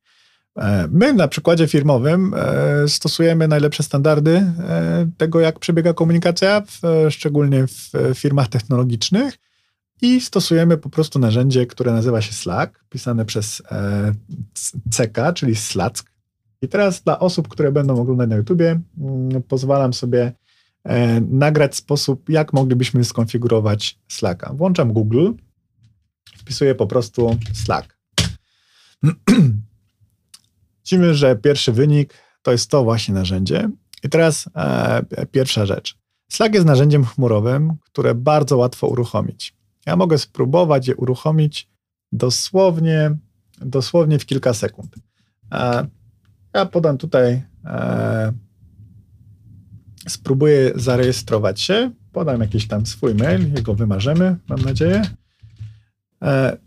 E, 0.59 0.87
my 0.91 1.13
na 1.13 1.27
przykładzie 1.27 1.67
firmowym 1.67 2.33
e, 2.33 2.87
stosujemy 2.87 3.47
najlepsze 3.47 3.83
standardy 3.83 4.31
e, 4.31 5.09
tego, 5.17 5.39
jak 5.39 5.59
przebiega 5.59 5.93
komunikacja, 5.93 6.63
szczególnie 7.09 7.67
w 7.67 7.91
firmach 8.15 8.47
technologicznych 8.47 9.37
i 10.01 10.21
stosujemy 10.21 10.77
po 10.77 10.89
prostu 10.89 11.19
narzędzie, 11.19 11.65
które 11.65 11.91
nazywa 11.91 12.21
się 12.21 12.33
Slack, 12.33 12.83
pisane 12.89 13.25
przez 13.25 13.61
CK, 14.91 15.33
czyli 15.35 15.55
Slack. 15.55 16.08
I 16.61 16.67
teraz 16.67 17.01
dla 17.01 17.19
osób, 17.19 17.47
które 17.47 17.71
będą 17.71 18.01
oglądać 18.01 18.29
na 18.29 18.35
YouTubie, 18.35 18.79
mm, 18.97 19.43
pozwalam 19.43 19.93
sobie 19.93 20.33
nagrać 21.21 21.75
sposób, 21.75 22.29
jak 22.29 22.53
moglibyśmy 22.53 23.03
skonfigurować 23.03 23.99
Slacka. 24.07 24.53
Włączam 24.53 24.93
Google, 24.93 25.31
wpisuję 26.37 26.75
po 26.75 26.87
prostu 26.87 27.37
Slack. 27.53 27.97
widzimy, 30.89 31.15
że 31.15 31.35
pierwszy 31.35 31.71
wynik 31.71 32.13
to 32.41 32.51
jest 32.51 32.71
to 32.71 32.83
właśnie 32.83 33.13
narzędzie. 33.13 33.69
I 34.03 34.09
teraz 34.09 34.49
e, 34.55 35.25
pierwsza 35.31 35.65
rzecz. 35.65 35.97
Slack 36.31 36.53
jest 36.53 36.65
narzędziem 36.65 37.05
chmurowym, 37.05 37.73
które 37.83 38.15
bardzo 38.15 38.57
łatwo 38.57 38.87
uruchomić. 38.87 39.55
Ja 39.85 39.95
mogę 39.95 40.17
spróbować 40.17 40.87
je 40.87 40.95
uruchomić 40.95 41.69
dosłownie, 42.11 43.17
dosłownie 43.61 44.19
w 44.19 44.25
kilka 44.25 44.53
sekund. 44.53 44.95
E, 45.51 45.87
ja 46.59 46.65
podam 46.65 46.97
tutaj, 46.97 47.41
e, 47.65 48.33
spróbuję 50.07 50.71
zarejestrować 50.75 51.61
się, 51.61 51.91
podam 52.11 52.41
jakiś 52.41 52.67
tam 52.67 52.85
swój 52.85 53.15
mail, 53.15 53.53
jego 53.55 53.73
wymarzymy, 53.73 54.35
mam 54.49 54.61
nadzieję. 54.61 55.01
E, 56.23 56.57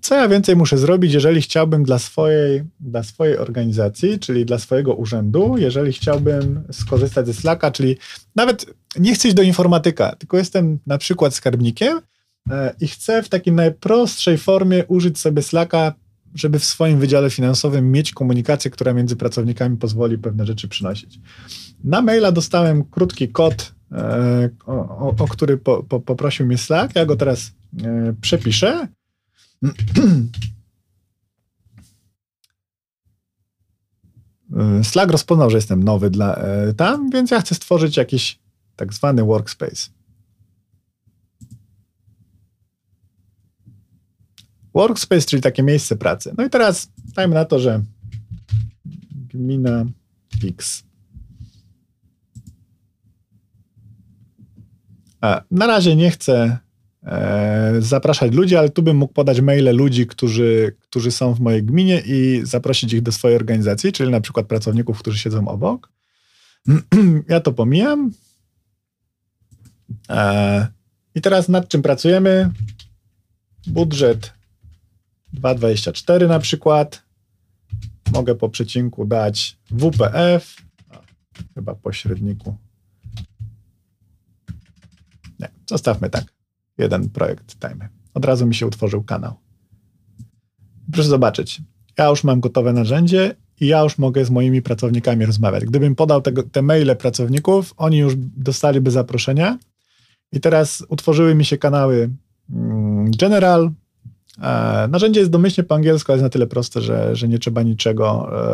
co 0.00 0.14
ja 0.14 0.28
więcej 0.28 0.56
muszę 0.56 0.78
zrobić, 0.78 1.12
jeżeli 1.12 1.42
chciałbym 1.42 1.84
dla 1.84 1.98
swojej, 1.98 2.64
dla 2.80 3.02
swojej 3.02 3.38
organizacji, 3.38 4.18
czyli 4.18 4.46
dla 4.46 4.58
swojego 4.58 4.94
urzędu, 4.94 5.54
jeżeli 5.58 5.92
chciałbym 5.92 6.62
skorzystać 6.72 7.26
ze 7.26 7.34
Slacka, 7.34 7.70
czyli 7.70 7.96
nawet 8.36 8.66
nie 8.98 9.14
chcę 9.14 9.28
iść 9.28 9.36
do 9.36 9.42
informatyka, 9.42 10.16
tylko 10.18 10.36
jestem 10.36 10.78
na 10.86 10.98
przykład 10.98 11.34
skarbnikiem 11.34 12.00
e, 12.50 12.74
i 12.80 12.88
chcę 12.88 13.22
w 13.22 13.28
takiej 13.28 13.52
najprostszej 13.52 14.38
formie 14.38 14.84
użyć 14.86 15.18
sobie 15.18 15.42
Slacka, 15.42 15.92
żeby 16.36 16.58
w 16.58 16.64
swoim 16.64 16.98
wydziale 16.98 17.30
finansowym 17.30 17.92
mieć 17.92 18.12
komunikację, 18.12 18.70
która 18.70 18.92
między 18.92 19.16
pracownikami 19.16 19.76
pozwoli 19.76 20.18
pewne 20.18 20.46
rzeczy 20.46 20.68
przynosić. 20.68 21.20
Na 21.84 22.02
maila 22.02 22.32
dostałem 22.32 22.84
krótki 22.84 23.28
kod, 23.28 23.74
e, 23.92 24.50
o, 24.66 24.72
o, 24.72 25.14
o 25.18 25.28
który 25.28 25.56
po, 25.56 25.82
po, 25.82 26.00
poprosił 26.00 26.46
mnie 26.46 26.58
Slack. 26.58 26.96
Ja 26.96 27.06
go 27.06 27.16
teraz 27.16 27.52
e, 27.84 28.14
przepiszę 28.20 28.88
Slack 34.82 35.12
rozpoznał, 35.12 35.50
że 35.50 35.56
jestem 35.56 35.82
nowy 35.82 36.10
dla, 36.10 36.34
e, 36.34 36.74
tam, 36.74 37.10
więc 37.10 37.30
ja 37.30 37.40
chcę 37.40 37.54
stworzyć 37.54 37.96
jakiś 37.96 38.38
tak 38.76 38.94
zwany 38.94 39.24
workspace. 39.24 39.95
Workspace, 44.76 45.26
czyli 45.26 45.42
takie 45.42 45.62
miejsce 45.62 45.96
pracy. 45.96 46.34
No 46.38 46.44
i 46.44 46.50
teraz 46.50 46.88
dajmy 47.16 47.34
na 47.34 47.44
to, 47.44 47.58
że 47.58 47.82
gmina 49.34 49.84
X. 50.44 50.84
A, 55.20 55.42
na 55.50 55.66
razie 55.66 55.96
nie 55.96 56.10
chcę 56.10 56.58
E, 57.06 57.74
zapraszać 57.78 58.32
ludzi, 58.32 58.56
ale 58.56 58.70
tu 58.70 58.82
bym 58.82 58.96
mógł 58.96 59.12
podać 59.12 59.40
maile 59.40 59.76
ludzi, 59.76 60.06
którzy, 60.06 60.76
którzy 60.80 61.10
są 61.10 61.34
w 61.34 61.40
mojej 61.40 61.64
gminie 61.64 62.02
i 62.06 62.40
zaprosić 62.44 62.92
ich 62.92 63.02
do 63.02 63.12
swojej 63.12 63.36
organizacji, 63.36 63.92
czyli 63.92 64.10
na 64.10 64.20
przykład 64.20 64.46
pracowników, 64.46 64.98
którzy 64.98 65.18
siedzą 65.18 65.48
obok. 65.48 65.92
Ja 67.28 67.40
to 67.40 67.52
pomijam. 67.52 68.10
E, 70.08 70.66
I 71.14 71.20
teraz 71.20 71.48
nad 71.48 71.68
czym 71.68 71.82
pracujemy? 71.82 72.50
Budżet 73.66 74.32
2,24 75.40 76.28
na 76.28 76.38
przykład. 76.38 77.02
Mogę 78.12 78.34
po 78.34 78.48
przecinku 78.48 79.04
dać 79.04 79.58
WPF, 79.70 80.56
chyba 81.54 81.74
pośredniku. 81.74 82.56
Nie, 85.40 85.48
zostawmy 85.70 86.10
tak 86.10 86.24
jeden 86.78 87.10
projekt 87.10 87.58
dajmy. 87.58 87.88
Od 88.14 88.24
razu 88.24 88.46
mi 88.46 88.54
się 88.54 88.66
utworzył 88.66 89.02
kanał. 89.02 89.34
Proszę 90.92 91.08
zobaczyć, 91.08 91.62
ja 91.98 92.08
już 92.08 92.24
mam 92.24 92.40
gotowe 92.40 92.72
narzędzie 92.72 93.34
i 93.60 93.66
ja 93.66 93.82
już 93.82 93.98
mogę 93.98 94.24
z 94.24 94.30
moimi 94.30 94.62
pracownikami 94.62 95.26
rozmawiać. 95.26 95.64
Gdybym 95.64 95.94
podał 95.94 96.22
tego, 96.22 96.42
te 96.42 96.62
maile 96.62 96.96
pracowników, 96.96 97.74
oni 97.76 97.98
już 97.98 98.14
dostaliby 98.16 98.90
zaproszenia 98.90 99.58
i 100.32 100.40
teraz 100.40 100.84
utworzyły 100.88 101.34
mi 101.34 101.44
się 101.44 101.58
kanały 101.58 102.10
mm, 102.50 103.10
General. 103.10 103.70
E, 104.42 104.88
narzędzie 104.88 105.20
jest 105.20 105.32
domyślnie 105.32 105.64
po 105.64 105.74
angielsku, 105.74 106.12
ale 106.12 106.16
jest 106.16 106.22
na 106.22 106.30
tyle 106.30 106.46
proste, 106.46 106.80
że, 106.80 107.16
że 107.16 107.28
nie 107.28 107.38
trzeba 107.38 107.62
niczego, 107.62 108.28
e, 108.32 108.48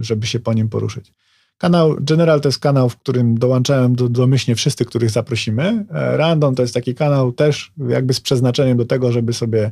żeby 0.00 0.26
się 0.26 0.40
po 0.40 0.52
nim 0.52 0.68
poruszyć. 0.68 1.12
Kanał 1.58 1.96
General 2.00 2.40
to 2.40 2.48
jest 2.48 2.58
kanał, 2.58 2.88
w 2.88 2.96
którym 2.96 3.38
dołączają 3.38 3.92
do, 3.92 4.08
domyślnie 4.08 4.54
wszyscy, 4.54 4.84
których 4.84 5.10
zaprosimy. 5.10 5.84
E, 5.90 6.16
Random 6.16 6.54
to 6.54 6.62
jest 6.62 6.74
taki 6.74 6.94
kanał 6.94 7.32
też 7.32 7.72
jakby 7.88 8.14
z 8.14 8.20
przeznaczeniem 8.20 8.78
do 8.78 8.84
tego, 8.84 9.12
żeby 9.12 9.32
sobie 9.32 9.70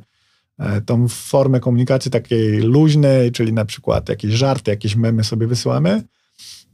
tą 0.86 1.08
formę 1.08 1.60
komunikacji 1.60 2.10
takiej 2.10 2.58
luźnej, 2.60 3.32
czyli 3.32 3.52
na 3.52 3.64
przykład 3.64 4.08
jakieś 4.08 4.32
żarty, 4.32 4.70
jakieś 4.70 4.96
memy 4.96 5.24
sobie 5.24 5.46
wysyłamy. 5.46 6.02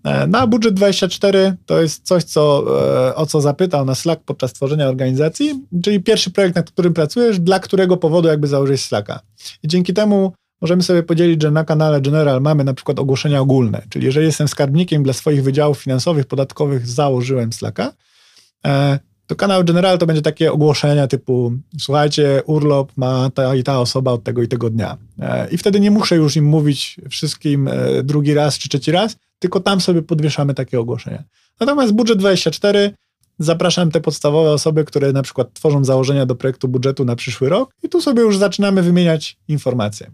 E, 0.04 0.26
na 0.26 0.46
budżet 0.46 0.74
24 0.74 1.56
to 1.66 1.82
jest 1.82 2.06
coś, 2.06 2.24
co, 2.24 2.64
o 3.14 3.26
co 3.26 3.40
zapytał 3.40 3.84
nas 3.84 3.98
Slack 3.98 4.22
podczas 4.24 4.52
tworzenia 4.52 4.88
organizacji, 4.88 5.64
czyli 5.84 6.00
pierwszy 6.00 6.30
projekt, 6.30 6.56
nad 6.56 6.70
którym 6.70 6.94
pracujesz, 6.94 7.38
dla 7.38 7.60
którego 7.60 7.96
powodu 7.96 8.28
jakby 8.28 8.46
założyć 8.46 8.80
Slacka. 8.80 9.20
I 9.62 9.68
dzięki 9.68 9.94
temu 9.94 10.32
możemy 10.60 10.82
sobie 10.82 11.02
podzielić, 11.02 11.42
że 11.42 11.50
na 11.50 11.64
kanale 11.64 12.00
General 12.00 12.40
mamy 12.40 12.64
na 12.64 12.74
przykład 12.74 12.98
ogłoszenia 12.98 13.40
ogólne, 13.40 13.82
czyli 13.88 14.06
jeżeli 14.06 14.26
jestem 14.26 14.48
skarbnikiem 14.48 15.02
dla 15.02 15.12
swoich 15.12 15.42
wydziałów 15.42 15.78
finansowych, 15.78 16.26
podatkowych, 16.26 16.86
założyłem 16.86 17.52
Slacka, 17.52 17.92
e, 18.66 18.98
to 19.26 19.36
kanał 19.36 19.64
General 19.64 19.98
to 19.98 20.06
będzie 20.06 20.22
takie 20.22 20.52
ogłoszenia 20.52 21.06
typu 21.06 21.52
słuchajcie, 21.80 22.42
urlop 22.46 22.92
ma 22.96 23.30
ta 23.34 23.54
i 23.54 23.62
ta 23.62 23.80
osoba 23.80 24.12
od 24.12 24.24
tego 24.24 24.42
i 24.42 24.48
tego 24.48 24.70
dnia. 24.70 24.96
E, 25.20 25.48
I 25.50 25.58
wtedy 25.58 25.80
nie 25.80 25.90
muszę 25.90 26.16
już 26.16 26.36
im 26.36 26.44
mówić 26.44 27.00
wszystkim 27.10 27.68
e, 27.68 28.02
drugi 28.02 28.34
raz 28.34 28.58
czy 28.58 28.68
trzeci 28.68 28.92
raz, 28.92 29.16
tylko 29.38 29.60
tam 29.60 29.80
sobie 29.80 30.02
podwieszamy 30.02 30.54
takie 30.54 30.80
ogłoszenia. 30.80 31.24
Natomiast 31.60 31.92
budżet 31.92 32.18
24 32.18 32.94
zapraszam 33.38 33.90
te 33.90 34.00
podstawowe 34.00 34.50
osoby, 34.50 34.84
które 34.84 35.12
na 35.12 35.22
przykład 35.22 35.52
tworzą 35.52 35.84
założenia 35.84 36.26
do 36.26 36.34
projektu 36.34 36.68
budżetu 36.68 37.04
na 37.04 37.16
przyszły 37.16 37.48
rok 37.48 37.70
i 37.82 37.88
tu 37.88 38.00
sobie 38.00 38.22
już 38.22 38.38
zaczynamy 38.38 38.82
wymieniać 38.82 39.36
informacje. 39.48 40.10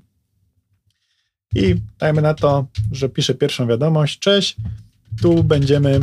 I 1.55 1.75
dajmy 1.99 2.23
na 2.23 2.35
to, 2.35 2.67
że 2.93 3.09
piszę 3.09 3.35
pierwszą 3.35 3.67
wiadomość. 3.67 4.19
Cześć, 4.19 4.57
tu 5.23 5.45
będziemy 5.45 6.01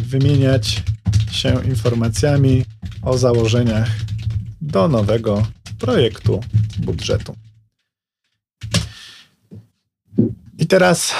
wymieniać 0.00 0.82
się 1.30 1.64
informacjami 1.64 2.64
o 3.02 3.18
założeniach 3.18 3.88
do 4.60 4.88
nowego 4.88 5.46
projektu 5.78 6.40
budżetu. 6.78 7.36
I 10.58 10.66
teraz 10.66 11.14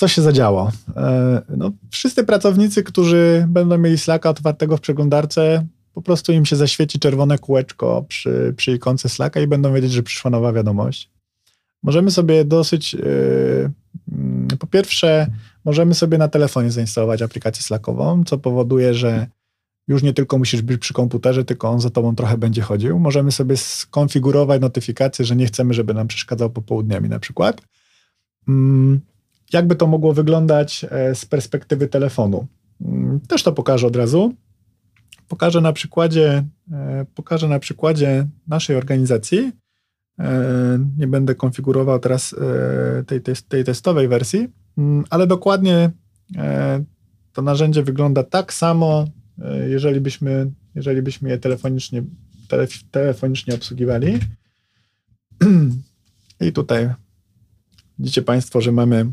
co 0.00 0.08
się 0.08 0.22
zadziało? 0.22 0.72
E, 0.96 1.42
no, 1.56 1.70
wszyscy 1.90 2.24
pracownicy, 2.24 2.82
którzy 2.82 3.46
będą 3.48 3.78
mieli 3.78 3.98
Slacka 3.98 4.30
otwartego 4.30 4.76
w 4.76 4.80
przeglądarce, 4.80 5.66
po 5.94 6.02
prostu 6.02 6.32
im 6.32 6.46
się 6.46 6.56
zaświeci 6.56 6.98
czerwone 6.98 7.38
kółeczko 7.38 8.04
przy, 8.08 8.54
przy 8.56 8.72
ikonce 8.72 9.08
Slacka 9.08 9.40
i 9.40 9.46
będą 9.46 9.74
wiedzieć, 9.74 9.92
że 9.92 10.02
przyszła 10.02 10.30
nowa 10.30 10.52
wiadomość 10.52 11.10
możemy 11.82 12.10
sobie 12.10 12.44
dosyć, 12.44 12.94
yy, 12.94 14.56
po 14.58 14.66
pierwsze, 14.66 15.30
możemy 15.64 15.94
sobie 15.94 16.18
na 16.18 16.28
telefonie 16.28 16.70
zainstalować 16.70 17.22
aplikację 17.22 17.62
Slackową, 17.62 18.24
co 18.24 18.38
powoduje, 18.38 18.94
że 18.94 19.26
już 19.88 20.02
nie 20.02 20.12
tylko 20.12 20.38
musisz 20.38 20.62
być 20.62 20.80
przy 20.80 20.94
komputerze, 20.94 21.44
tylko 21.44 21.68
on 21.68 21.80
za 21.80 21.90
tobą 21.90 22.16
trochę 22.16 22.38
będzie 22.38 22.62
chodził. 22.62 22.98
Możemy 22.98 23.32
sobie 23.32 23.56
skonfigurować 23.56 24.60
notyfikacje, 24.60 25.24
że 25.24 25.36
nie 25.36 25.46
chcemy, 25.46 25.74
żeby 25.74 25.94
nam 25.94 26.08
przeszkadzał 26.08 26.50
popołudniami 26.50 27.08
na 27.08 27.18
przykład. 27.18 27.62
Mm, 28.48 29.00
jakby 29.52 29.76
to 29.76 29.86
mogło 29.86 30.12
wyglądać 30.12 30.86
e, 30.90 31.14
z 31.14 31.26
perspektywy 31.26 31.88
telefonu? 31.88 32.46
Mm, 32.80 33.20
też 33.20 33.42
to 33.42 33.52
pokażę 33.52 33.86
od 33.86 33.96
razu. 33.96 34.34
Pokażę 35.28 35.60
na 35.60 35.72
przykładzie, 35.72 36.44
e, 36.72 37.06
pokażę 37.14 37.48
na 37.48 37.58
przykładzie 37.58 38.26
naszej 38.48 38.76
organizacji. 38.76 39.52
E, 40.18 40.78
nie 40.98 41.06
będę 41.06 41.34
konfigurował 41.34 41.98
teraz 41.98 42.34
tej, 43.06 43.20
tej, 43.20 43.34
tej 43.48 43.64
testowej 43.64 44.08
wersji, 44.08 44.48
mm, 44.78 45.04
ale 45.10 45.26
dokładnie 45.26 45.90
to 47.32 47.42
narzędzie 47.42 47.82
wygląda 47.82 48.22
tak 48.22 48.52
samo, 48.52 49.04
jeżeli 49.68 50.00
byśmy, 50.00 50.50
jeżeli 50.74 51.02
byśmy 51.02 51.30
je 51.30 51.38
telefonicznie, 51.38 52.02
telefonicznie 52.90 53.54
obsługiwali. 53.54 54.18
I 56.46 56.52
tutaj 56.52 56.90
widzicie 57.98 58.22
Państwo, 58.22 58.60
że 58.60 58.72
mamy 58.72 59.12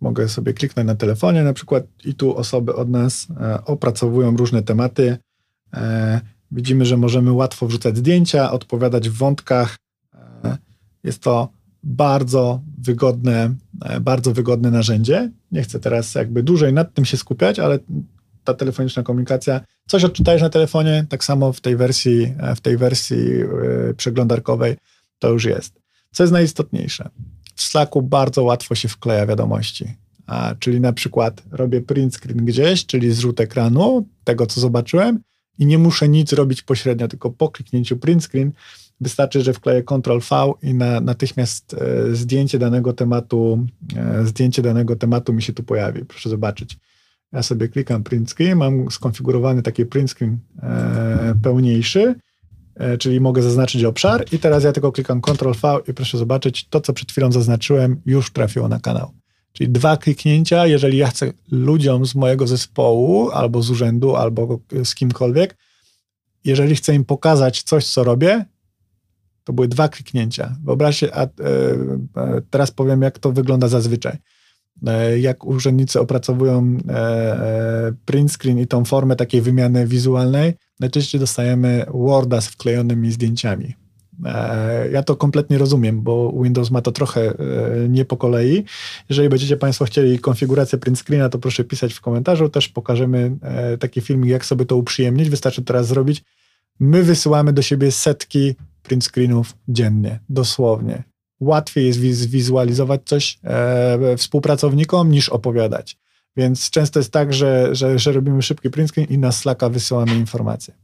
mogę 0.00 0.28
sobie 0.28 0.54
kliknąć 0.54 0.86
na 0.86 0.94
telefonie 0.94 1.42
na 1.42 1.52
przykład 1.52 1.84
i 2.04 2.14
tu 2.14 2.36
osoby 2.36 2.74
od 2.74 2.90
nas 2.90 3.26
opracowują 3.66 4.36
różne 4.36 4.62
tematy. 4.62 5.18
Widzimy, 6.50 6.84
że 6.84 6.96
możemy 6.96 7.32
łatwo 7.32 7.66
wrzucać 7.66 7.96
zdjęcia, 7.96 8.52
odpowiadać 8.52 9.08
w 9.08 9.12
wątkach. 9.12 9.76
E, 10.14 10.56
jest 11.04 11.22
to 11.22 11.48
bardzo 11.82 12.60
wygodne, 12.78 13.54
e, 13.84 14.00
bardzo 14.00 14.32
wygodne 14.32 14.70
narzędzie. 14.70 15.30
Nie 15.52 15.62
chcę 15.62 15.80
teraz 15.80 16.14
jakby 16.14 16.42
dłużej 16.42 16.72
nad 16.72 16.94
tym 16.94 17.04
się 17.04 17.16
skupiać, 17.16 17.58
ale 17.58 17.78
ta 18.44 18.54
telefoniczna 18.54 19.02
komunikacja, 19.02 19.60
coś 19.88 20.04
odczytajesz 20.04 20.42
na 20.42 20.50
telefonie, 20.50 21.06
tak 21.08 21.24
samo 21.24 21.52
w 21.52 21.60
tej 21.60 21.76
wersji, 21.76 22.34
e, 22.38 22.54
w 22.54 22.60
tej 22.60 22.76
wersji 22.76 23.18
przeglądarkowej 23.96 24.76
to 25.18 25.28
już 25.28 25.44
jest. 25.44 25.80
Co 26.10 26.22
jest 26.22 26.32
najistotniejsze? 26.32 27.08
W 27.56 27.62
Slacku 27.62 28.02
bardzo 28.02 28.42
łatwo 28.42 28.74
się 28.74 28.88
wkleja 28.88 29.26
wiadomości. 29.26 29.94
A, 30.26 30.54
czyli 30.58 30.80
na 30.80 30.92
przykład 30.92 31.42
robię 31.50 31.80
print 31.80 32.16
screen 32.16 32.44
gdzieś, 32.44 32.86
czyli 32.86 33.12
zrzut 33.12 33.40
ekranu 33.40 34.08
tego, 34.24 34.46
co 34.46 34.60
zobaczyłem 34.60 35.20
i 35.58 35.66
nie 35.66 35.78
muszę 35.78 36.08
nic 36.08 36.32
robić 36.32 36.62
pośrednio, 36.62 37.08
tylko 37.08 37.30
po 37.30 37.48
kliknięciu 37.48 37.96
print 37.96 38.24
screen 38.24 38.52
wystarczy, 39.00 39.42
że 39.42 39.52
wkleję 39.52 39.82
Ctrl 39.82 40.18
V 40.30 40.52
i 40.62 40.74
na, 40.74 41.00
natychmiast 41.00 41.74
e, 41.74 42.14
zdjęcie 42.14 42.58
danego 42.58 42.92
tematu, 42.92 43.66
e, 43.96 44.26
zdjęcie 44.26 44.62
danego 44.62 44.96
tematu 44.96 45.32
mi 45.32 45.42
się 45.42 45.52
tu 45.52 45.62
pojawi. 45.62 46.04
Proszę 46.04 46.28
zobaczyć. 46.28 46.78
Ja 47.32 47.42
sobie 47.42 47.68
klikam 47.68 48.02
print 48.02 48.30
screen, 48.30 48.58
mam 48.58 48.90
skonfigurowany 48.90 49.62
taki 49.62 49.86
print 49.86 50.10
screen 50.10 50.38
e, 50.62 51.34
pełniejszy, 51.42 52.14
czyli 52.98 53.20
mogę 53.20 53.42
zaznaczyć 53.42 53.84
obszar 53.84 54.24
i 54.32 54.38
teraz 54.38 54.64
ja 54.64 54.72
tylko 54.72 54.92
klikam 54.92 55.20
Ctrl 55.20 55.52
V 55.62 55.78
i 55.88 55.94
proszę 55.94 56.18
zobaczyć, 56.18 56.68
to 56.68 56.80
co 56.80 56.92
przed 56.92 57.12
chwilą 57.12 57.32
zaznaczyłem 57.32 58.00
już 58.06 58.32
trafiło 58.32 58.68
na 58.68 58.80
kanał. 58.80 59.10
Czyli 59.52 59.70
dwa 59.70 59.96
kliknięcia, 59.96 60.66
jeżeli 60.66 60.98
ja 60.98 61.06
chcę 61.06 61.32
ludziom 61.50 62.06
z 62.06 62.14
mojego 62.14 62.46
zespołu, 62.46 63.30
albo 63.30 63.62
z 63.62 63.70
urzędu, 63.70 64.16
albo 64.16 64.60
z 64.84 64.94
kimkolwiek, 64.94 65.56
jeżeli 66.44 66.76
chcę 66.76 66.94
im 66.94 67.04
pokazać 67.04 67.62
coś, 67.62 67.86
co 67.86 68.04
robię, 68.04 68.44
to 69.44 69.52
były 69.52 69.68
dwa 69.68 69.88
kliknięcia. 69.88 70.56
Wyobraźcie, 70.64 71.14
a, 71.14 71.22
e, 71.22 71.28
e, 72.16 72.42
teraz 72.50 72.70
powiem, 72.70 73.02
jak 73.02 73.18
to 73.18 73.32
wygląda 73.32 73.68
zazwyczaj. 73.68 74.18
E, 74.86 75.18
jak 75.18 75.44
urzędnicy 75.44 76.00
opracowują 76.00 76.78
e, 76.88 76.92
e, 76.92 77.92
print 78.04 78.32
screen 78.32 78.58
i 78.58 78.66
tą 78.66 78.84
formę 78.84 79.16
takiej 79.16 79.40
wymiany 79.42 79.86
wizualnej, 79.86 80.54
najczęściej 80.80 81.20
dostajemy 81.20 81.86
Worda 81.94 82.40
z 82.40 82.48
wklejonymi 82.48 83.12
zdjęciami. 83.12 83.74
Ja 84.92 85.02
to 85.02 85.16
kompletnie 85.16 85.58
rozumiem, 85.58 86.02
bo 86.02 86.32
Windows 86.42 86.70
ma 86.70 86.82
to 86.82 86.92
trochę 86.92 87.34
nie 87.88 88.04
po 88.04 88.16
kolei. 88.16 88.64
Jeżeli 89.08 89.28
będziecie 89.28 89.56
Państwo 89.56 89.84
chcieli 89.84 90.18
konfigurację 90.18 90.78
print 90.78 90.98
screena, 90.98 91.28
to 91.28 91.38
proszę 91.38 91.64
pisać 91.64 91.94
w 91.94 92.00
komentarzu. 92.00 92.48
Też 92.48 92.68
pokażemy 92.68 93.36
taki 93.80 94.00
filmik, 94.00 94.30
jak 94.30 94.44
sobie 94.44 94.66
to 94.66 94.76
uprzyjemnić. 94.76 95.30
Wystarczy 95.30 95.62
teraz 95.62 95.86
zrobić. 95.86 96.24
My 96.80 97.02
wysyłamy 97.02 97.52
do 97.52 97.62
siebie 97.62 97.92
setki 97.92 98.54
print 98.82 99.04
screenów 99.04 99.54
dziennie, 99.68 100.20
dosłownie 100.28 101.02
łatwiej 101.40 101.86
jest 101.86 101.98
zwizualizować 101.98 103.00
coś 103.04 103.38
e, 103.44 104.16
współpracownikom 104.16 105.10
niż 105.10 105.28
opowiadać. 105.28 105.98
Więc 106.36 106.70
często 106.70 107.00
jest 107.00 107.12
tak, 107.12 107.34
że, 107.34 107.74
że, 107.74 107.98
że 107.98 108.12
robimy 108.12 108.42
szybki 108.42 108.70
print 108.70 108.90
screen 108.90 109.08
i 109.10 109.18
na 109.18 109.32
Slacka 109.32 109.68
wysyłamy 109.68 110.14
informacje. 110.14 110.74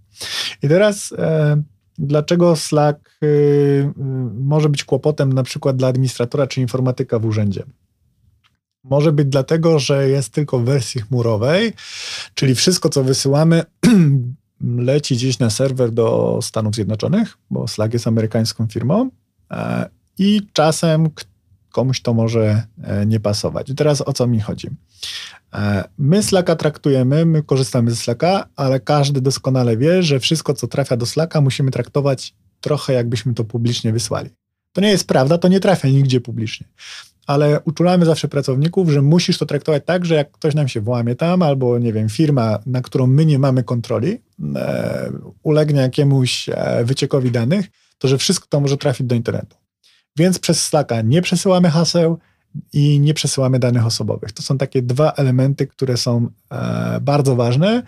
I 0.62 0.68
teraz 0.68 1.14
e, 1.18 1.62
dlaczego 1.98 2.56
Slack 2.56 3.10
y, 3.22 3.26
y, 3.26 3.92
może 4.40 4.68
być 4.68 4.84
kłopotem 4.84 5.32
na 5.32 5.42
przykład 5.42 5.76
dla 5.76 5.88
administratora 5.88 6.46
czy 6.46 6.60
informatyka 6.60 7.18
w 7.18 7.24
urzędzie? 7.24 7.64
Może 8.84 9.12
być 9.12 9.28
dlatego, 9.28 9.78
że 9.78 10.08
jest 10.08 10.32
tylko 10.32 10.58
w 10.58 10.64
wersji 10.64 11.00
chmurowej, 11.00 11.72
czyli 12.34 12.54
wszystko, 12.54 12.88
co 12.88 13.04
wysyłamy, 13.04 13.62
leci 14.60 15.14
gdzieś 15.14 15.38
na 15.38 15.50
serwer 15.50 15.90
do 15.90 16.38
Stanów 16.42 16.74
Zjednoczonych, 16.74 17.38
bo 17.50 17.68
Slack 17.68 17.92
jest 17.92 18.06
amerykańską 18.06 18.66
firmą 18.66 19.10
e, 19.50 19.88
i 20.18 20.40
czasem 20.52 21.10
komuś 21.72 22.00
to 22.00 22.14
może 22.14 22.62
e, 22.82 23.06
nie 23.06 23.20
pasować. 23.20 23.70
I 23.70 23.74
teraz 23.74 24.00
o 24.00 24.12
co 24.12 24.26
mi 24.26 24.40
chodzi? 24.40 24.68
E, 25.54 25.84
my 25.98 26.22
Slacka 26.22 26.56
traktujemy, 26.56 27.24
my 27.26 27.42
korzystamy 27.42 27.90
ze 27.90 27.96
Slacka, 27.96 28.46
ale 28.56 28.80
każdy 28.80 29.20
doskonale 29.20 29.76
wie, 29.76 30.02
że 30.02 30.20
wszystko, 30.20 30.54
co 30.54 30.66
trafia 30.66 30.96
do 30.96 31.06
Slacka, 31.06 31.40
musimy 31.40 31.70
traktować 31.70 32.34
trochę 32.60 32.92
jakbyśmy 32.92 33.34
to 33.34 33.44
publicznie 33.44 33.92
wysłali. 33.92 34.30
To 34.72 34.80
nie 34.80 34.90
jest 34.90 35.08
prawda, 35.08 35.38
to 35.38 35.48
nie 35.48 35.60
trafia 35.60 35.88
nigdzie 35.88 36.20
publicznie. 36.20 36.66
Ale 37.26 37.60
uczulamy 37.60 38.04
zawsze 38.04 38.28
pracowników, 38.28 38.90
że 38.90 39.02
musisz 39.02 39.38
to 39.38 39.46
traktować 39.46 39.82
tak, 39.86 40.04
że 40.04 40.14
jak 40.14 40.30
ktoś 40.30 40.54
nam 40.54 40.68
się 40.68 40.80
włamie 40.80 41.14
tam, 41.14 41.42
albo 41.42 41.78
nie 41.78 41.92
wiem, 41.92 42.08
firma, 42.08 42.58
na 42.66 42.80
którą 42.80 43.06
my 43.06 43.26
nie 43.26 43.38
mamy 43.38 43.64
kontroli, 43.64 44.18
e, 44.56 45.12
ulegnie 45.42 45.80
jakiemuś 45.80 46.48
e, 46.48 46.84
wyciekowi 46.84 47.30
danych, 47.30 47.66
to 47.98 48.08
że 48.08 48.18
wszystko 48.18 48.46
to 48.48 48.60
może 48.60 48.76
trafić 48.76 49.06
do 49.06 49.14
internetu. 49.14 49.56
Więc 50.16 50.38
przez 50.38 50.64
Slacka 50.64 51.02
nie 51.02 51.22
przesyłamy 51.22 51.70
haseł 51.70 52.18
i 52.72 53.00
nie 53.00 53.14
przesyłamy 53.14 53.58
danych 53.58 53.86
osobowych. 53.86 54.32
To 54.32 54.42
są 54.42 54.58
takie 54.58 54.82
dwa 54.82 55.12
elementy, 55.12 55.66
które 55.66 55.96
są 55.96 56.28
e, 56.50 57.00
bardzo 57.00 57.36
ważne, 57.36 57.82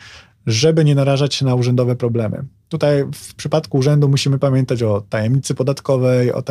żeby 0.46 0.84
nie 0.84 0.94
narażać 0.94 1.34
się 1.34 1.44
na 1.44 1.54
urzędowe 1.54 1.96
problemy. 1.96 2.44
Tutaj 2.68 3.04
w 3.14 3.34
przypadku 3.34 3.78
urzędu 3.78 4.08
musimy 4.08 4.38
pamiętać 4.38 4.82
o 4.82 5.00
tajemnicy 5.00 5.54
podatkowej, 5.54 6.32
o 6.32 6.42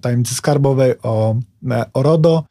tajemnicy 0.00 0.34
skarbowej, 0.34 0.94
o, 1.02 1.36
e, 1.70 1.84
o 1.92 2.02
RODO. 2.02 2.44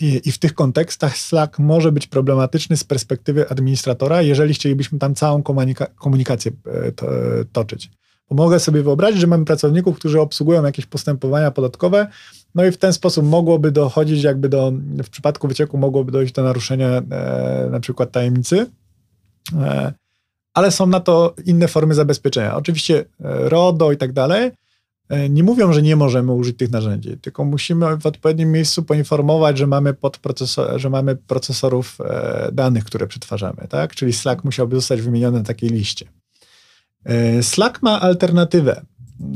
I, 0.00 0.20
I, 0.24 0.32
w 0.32 0.38
tych 0.38 0.54
kontekstach 0.54 1.16
Slack 1.16 1.58
może 1.58 1.92
być 1.92 2.06
problematyczny 2.06 2.76
z 2.76 2.84
perspektywy 2.84 3.48
administratora, 3.48 4.22
jeżeli 4.22 4.54
chcielibyśmy 4.54 4.98
tam 4.98 5.14
całą 5.14 5.42
komunika 5.42 5.86
komunikację 5.86 6.52
e, 6.66 7.44
toczyć. 8.30 8.38
Mogę 8.38 8.60
sobie 8.60 8.82
wyobrazić, 8.82 9.20
że 9.20 9.26
mamy 9.26 9.44
pracowników, 9.44 9.96
którzy 9.96 10.20
obsługują 10.20 10.64
jakieś 10.64 10.86
postępowania 10.86 11.50
podatkowe, 11.50 12.06
no 12.54 12.64
i 12.64 12.72
w 12.72 12.76
ten 12.76 12.92
sposób 12.92 13.24
mogłoby 13.24 13.72
dochodzić 13.72 14.22
jakby 14.22 14.48
do, 14.48 14.72
w 15.04 15.08
przypadku 15.10 15.48
wycieku 15.48 15.78
mogłoby 15.78 16.12
dojść 16.12 16.32
do 16.32 16.42
naruszenia 16.42 16.88
e, 16.88 17.68
na 17.70 17.80
przykład 17.80 18.12
tajemnicy, 18.12 18.66
e, 19.60 19.92
ale 20.54 20.70
są 20.70 20.86
na 20.86 21.00
to 21.00 21.34
inne 21.46 21.68
formy 21.68 21.94
zabezpieczenia. 21.94 22.56
Oczywiście 22.56 23.00
e, 23.00 23.04
RODO 23.48 23.92
i 23.92 23.96
tak 23.96 24.12
dalej 24.12 24.50
e, 25.08 25.28
nie 25.28 25.42
mówią, 25.42 25.72
że 25.72 25.82
nie 25.82 25.96
możemy 25.96 26.32
użyć 26.32 26.56
tych 26.56 26.70
narzędzi, 26.70 27.16
tylko 27.18 27.44
musimy 27.44 27.96
w 27.96 28.06
odpowiednim 28.06 28.52
miejscu 28.52 28.82
poinformować, 28.82 29.58
że 29.58 29.66
mamy, 29.66 29.94
że 30.76 30.90
mamy 30.90 31.16
procesorów 31.16 31.98
e, 32.00 32.48
danych, 32.52 32.84
które 32.84 33.06
przetwarzamy, 33.06 33.68
tak? 33.68 33.94
Czyli 33.94 34.12
Slack 34.12 34.44
musiałby 34.44 34.76
zostać 34.76 35.02
wymieniony 35.02 35.38
na 35.38 35.44
takiej 35.44 35.70
liście. 35.70 36.19
E, 37.04 37.42
Slack 37.42 37.82
ma 37.82 38.00
alternatywę. 38.00 38.82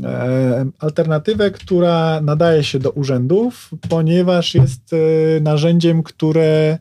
E, 0.03 0.65
alternatywę, 0.79 1.51
która 1.51 2.21
nadaje 2.21 2.63
się 2.63 2.79
do 2.79 2.91
urzędów, 2.91 3.71
ponieważ 3.89 4.55
jest 4.55 4.93
e, 4.93 5.39
narzędziem, 5.41 6.03
które 6.03 6.79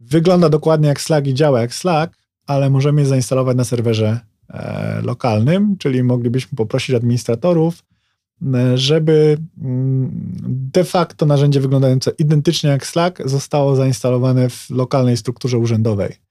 wygląda 0.00 0.48
dokładnie 0.48 0.88
jak 0.88 1.00
Slack 1.00 1.26
i 1.26 1.34
działa 1.34 1.60
jak 1.60 1.74
Slack, 1.74 2.14
ale 2.46 2.70
możemy 2.70 3.00
je 3.00 3.06
zainstalować 3.06 3.56
na 3.56 3.64
serwerze 3.64 4.20
lokalnym, 5.02 5.76
czyli 5.78 6.02
moglibyśmy 6.02 6.56
poprosić 6.56 6.96
administratorów, 6.96 7.82
żeby 8.74 9.38
mm, 9.62 10.10
de 10.72 10.84
facto 10.84 11.26
narzędzie 11.26 11.60
wyglądające 11.60 12.10
identycznie 12.18 12.70
jak 12.70 12.86
Slack 12.86 13.28
zostało 13.28 13.76
zainstalowane 13.76 14.48
w 14.48 14.70
lokalnej 14.70 15.16
strukturze 15.16 15.58
urzędowej. 15.58 16.29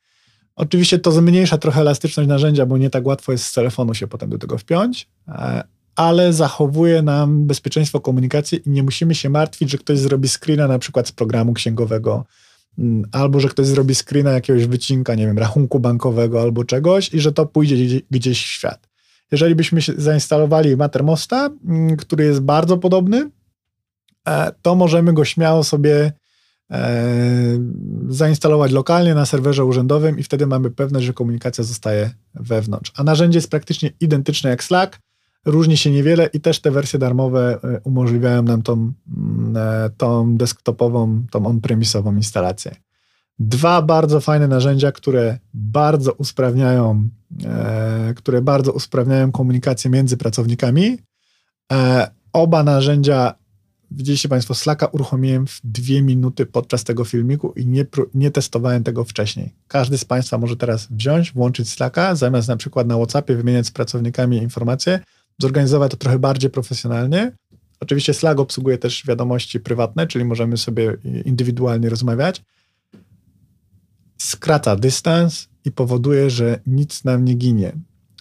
Oczywiście 0.59 0.99
to 0.99 1.11
zmniejsza 1.11 1.57
trochę 1.57 1.81
elastyczność 1.81 2.29
narzędzia, 2.29 2.65
bo 2.65 2.77
nie 2.77 2.89
tak 2.89 3.05
łatwo 3.05 3.31
jest 3.31 3.45
z 3.45 3.53
telefonu 3.53 3.93
się 3.93 4.07
potem 4.07 4.29
do 4.29 4.37
tego 4.37 4.57
wpiąć, 4.57 5.07
e, 5.27 5.63
ale 5.95 6.33
zachowuje 6.33 7.01
nam 7.01 7.45
bezpieczeństwo 7.45 7.99
komunikacji 7.99 8.61
i 8.65 8.69
nie 8.69 8.83
musimy 8.83 9.15
się 9.15 9.29
martwić, 9.29 9.71
że 9.71 9.77
ktoś 9.77 9.99
zrobi 9.99 10.29
screena 10.29 10.67
na 10.67 10.79
przykład 10.79 11.07
z 11.07 11.11
programu 11.11 11.53
księgowego, 11.53 12.25
mm, 12.77 13.05
albo 13.11 13.39
że 13.39 13.47
ktoś 13.47 13.65
zrobi 13.65 13.95
screena 13.95 14.31
jakiegoś 14.31 14.65
wycinka, 14.65 15.15
nie 15.15 15.27
wiem, 15.27 15.37
rachunku 15.37 15.79
bankowego 15.79 16.41
albo 16.41 16.63
czegoś 16.63 17.13
i 17.13 17.19
że 17.19 17.31
to 17.31 17.45
pójdzie 17.45 18.01
gdzieś 18.11 18.43
w 18.43 18.47
świat. 18.47 18.89
Jeżeli 19.31 19.55
byśmy 19.55 19.81
zainstalowali 19.97 20.77
Mattermosta, 20.77 21.49
mm, 21.65 21.97
który 21.97 22.23
jest 22.23 22.39
bardzo 22.39 22.77
podobny, 22.77 23.29
e, 24.27 24.51
to 24.61 24.75
możemy 24.75 25.13
go 25.13 25.25
śmiało 25.25 25.63
sobie 25.63 26.11
zainstalować 28.09 28.71
lokalnie 28.71 29.15
na 29.15 29.25
serwerze 29.25 29.65
urzędowym 29.65 30.19
i 30.19 30.23
wtedy 30.23 30.47
mamy 30.47 30.71
pewność, 30.71 31.05
że 31.05 31.13
komunikacja 31.13 31.63
zostaje 31.63 32.11
wewnątrz. 32.33 32.91
A 32.95 33.03
narzędzie 33.03 33.37
jest 33.37 33.49
praktycznie 33.49 33.91
identyczne 33.99 34.49
jak 34.49 34.63
Slack, 34.63 34.99
różni 35.45 35.77
się 35.77 35.91
niewiele 35.91 36.29
i 36.33 36.39
też 36.41 36.59
te 36.61 36.71
wersje 36.71 36.99
darmowe 36.99 37.59
e, 37.63 37.79
umożliwiają 37.83 38.43
nam 38.43 38.61
tą, 38.61 38.73
mm, 39.17 39.57
e, 39.57 39.89
tą 39.97 40.37
desktopową, 40.37 41.23
tą 41.31 41.45
on-premisową 41.45 42.15
instalację. 42.15 42.75
Dwa 43.39 43.81
bardzo 43.81 44.19
fajne 44.19 44.47
narzędzia, 44.47 44.91
które 44.91 45.39
bardzo 45.53 46.13
usprawniają, 46.13 47.09
które 48.15 48.41
bardzo 48.41 48.71
usprawniają 48.71 49.31
komunikację 49.31 49.91
między 49.91 50.17
pracownikami. 50.17 50.97
Oba 52.33 52.63
narzędzia 52.63 53.33
Widzieliście 53.91 54.29
Państwo, 54.29 54.55
Slacka 54.55 54.85
uruchomiłem 54.85 55.47
w 55.47 55.61
dwie 55.63 56.01
minuty 56.01 56.45
podczas 56.45 56.83
tego 56.83 57.05
filmiku 57.05 57.53
i 57.55 57.65
nie, 57.65 57.85
nie 58.13 58.31
testowałem 58.31 58.83
tego 58.83 59.03
wcześniej. 59.03 59.55
Każdy 59.67 59.97
z 59.97 60.05
Państwa 60.05 60.37
może 60.37 60.55
teraz 60.55 60.87
wziąć, 60.91 61.31
włączyć 61.31 61.69
Slacka, 61.69 62.15
zamiast 62.15 62.47
na 62.47 62.57
przykład 62.57 62.87
na 62.87 62.95
WhatsAppie 62.95 63.35
wymieniać 63.35 63.67
z 63.67 63.71
pracownikami 63.71 64.37
informacje, 64.37 64.99
zorganizować 65.41 65.91
to 65.91 65.97
trochę 65.97 66.19
bardziej 66.19 66.49
profesjonalnie. 66.49 67.31
Oczywiście 67.79 68.13
Slack 68.13 68.39
obsługuje 68.39 68.77
też 68.77 69.05
wiadomości 69.07 69.59
prywatne, 69.59 70.07
czyli 70.07 70.25
możemy 70.25 70.57
sobie 70.57 70.97
indywidualnie 71.25 71.89
rozmawiać. 71.89 72.41
Skraca 74.17 74.75
dystans 74.75 75.47
i 75.65 75.71
powoduje, 75.71 76.29
że 76.29 76.59
nic 76.67 77.03
nam 77.03 77.25
nie 77.25 77.33
ginie. 77.33 77.71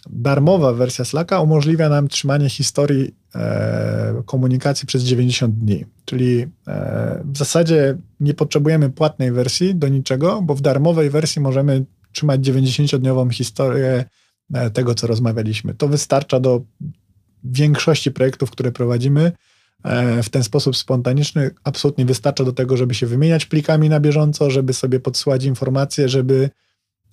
Darmowa 0.09 0.73
wersja 0.73 1.05
Slacka 1.05 1.41
umożliwia 1.41 1.89
nam 1.89 2.07
trzymanie 2.07 2.49
historii 2.49 3.15
e, 3.35 4.23
komunikacji 4.25 4.87
przez 4.87 5.03
90 5.03 5.55
dni. 5.55 5.85
Czyli 6.05 6.47
e, 6.67 7.21
w 7.25 7.37
zasadzie 7.37 7.97
nie 8.19 8.33
potrzebujemy 8.33 8.89
płatnej 8.89 9.31
wersji 9.31 9.75
do 9.75 9.87
niczego, 9.87 10.41
bo 10.41 10.55
w 10.55 10.61
darmowej 10.61 11.09
wersji 11.09 11.41
możemy 11.41 11.85
trzymać 12.11 12.41
90-dniową 12.41 13.33
historię 13.33 14.05
e, 14.53 14.69
tego, 14.69 14.95
co 14.95 15.07
rozmawialiśmy. 15.07 15.73
To 15.73 15.87
wystarcza 15.87 16.39
do 16.39 16.61
większości 17.43 18.11
projektów, 18.11 18.51
które 18.51 18.71
prowadzimy. 18.71 19.31
E, 19.83 20.23
w 20.23 20.29
ten 20.29 20.43
sposób 20.43 20.77
spontaniczny 20.77 21.51
absolutnie 21.63 22.05
wystarcza 22.05 22.43
do 22.43 22.53
tego, 22.53 22.77
żeby 22.77 22.93
się 22.93 23.07
wymieniać 23.07 23.45
plikami 23.45 23.89
na 23.89 23.99
bieżąco, 23.99 24.49
żeby 24.49 24.73
sobie 24.73 24.99
podsyłać 24.99 25.43
informacje, 25.43 26.09
żeby, 26.09 26.49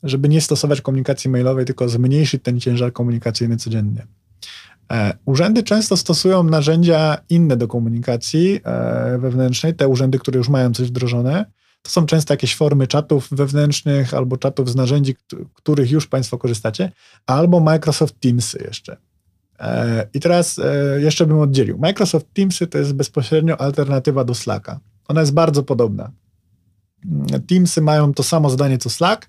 żeby 0.02 0.28
nie 0.28 0.40
stosować 0.40 0.80
komunikacji 0.80 1.30
mailowej, 1.30 1.64
tylko 1.64 1.88
zmniejszyć 1.88 2.42
ten 2.42 2.60
ciężar 2.60 2.92
komunikacyjny 2.92 3.56
codziennie. 3.56 4.06
E, 4.92 5.18
urzędy 5.24 5.62
często 5.62 5.96
stosują 5.96 6.42
narzędzia 6.42 7.18
inne 7.28 7.56
do 7.56 7.68
komunikacji 7.68 8.60
e, 8.64 9.18
wewnętrznej, 9.18 9.74
te 9.74 9.88
urzędy, 9.88 10.18
które 10.18 10.38
już 10.38 10.48
mają 10.48 10.74
coś 10.74 10.88
wdrożone. 10.88 11.44
To 11.82 11.90
są 11.90 12.06
często 12.06 12.34
jakieś 12.34 12.56
formy 12.56 12.86
czatów 12.86 13.28
wewnętrznych 13.30 14.14
albo 14.14 14.36
czatów 14.36 14.70
z 14.70 14.76
narzędzi, 14.76 15.16
których 15.54 15.90
już 15.90 16.06
Państwo 16.06 16.38
korzystacie, 16.38 16.92
albo 17.26 17.60
Microsoft 17.60 18.20
Teamsy 18.20 18.64
jeszcze. 18.64 18.96
E, 19.60 20.08
I 20.14 20.20
teraz 20.20 20.60
jeszcze 20.98 21.26
bym 21.26 21.38
oddzielił. 21.38 21.78
Microsoft 21.78 22.26
Teamsy 22.32 22.66
to 22.66 22.78
jest 22.78 22.92
bezpośrednio 22.92 23.60
alternatywa 23.60 24.24
do 24.24 24.34
Slacka. 24.34 24.80
Ona 25.08 25.20
jest 25.20 25.34
bardzo 25.34 25.62
podobna. 25.62 26.12
Teamsy 27.48 27.80
mają 27.80 28.14
to 28.14 28.22
samo 28.22 28.50
zdanie 28.50 28.78
co 28.78 28.90
Slack, 28.90 29.28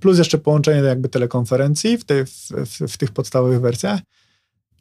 plus 0.00 0.18
jeszcze 0.18 0.38
połączenie 0.38 0.80
jakby 0.80 1.08
telekonferencji 1.08 1.98
w, 1.98 2.04
tej, 2.04 2.26
w, 2.26 2.30
w, 2.50 2.92
w 2.92 2.96
tych 2.96 3.10
podstawowych 3.10 3.60
wersjach. 3.60 4.00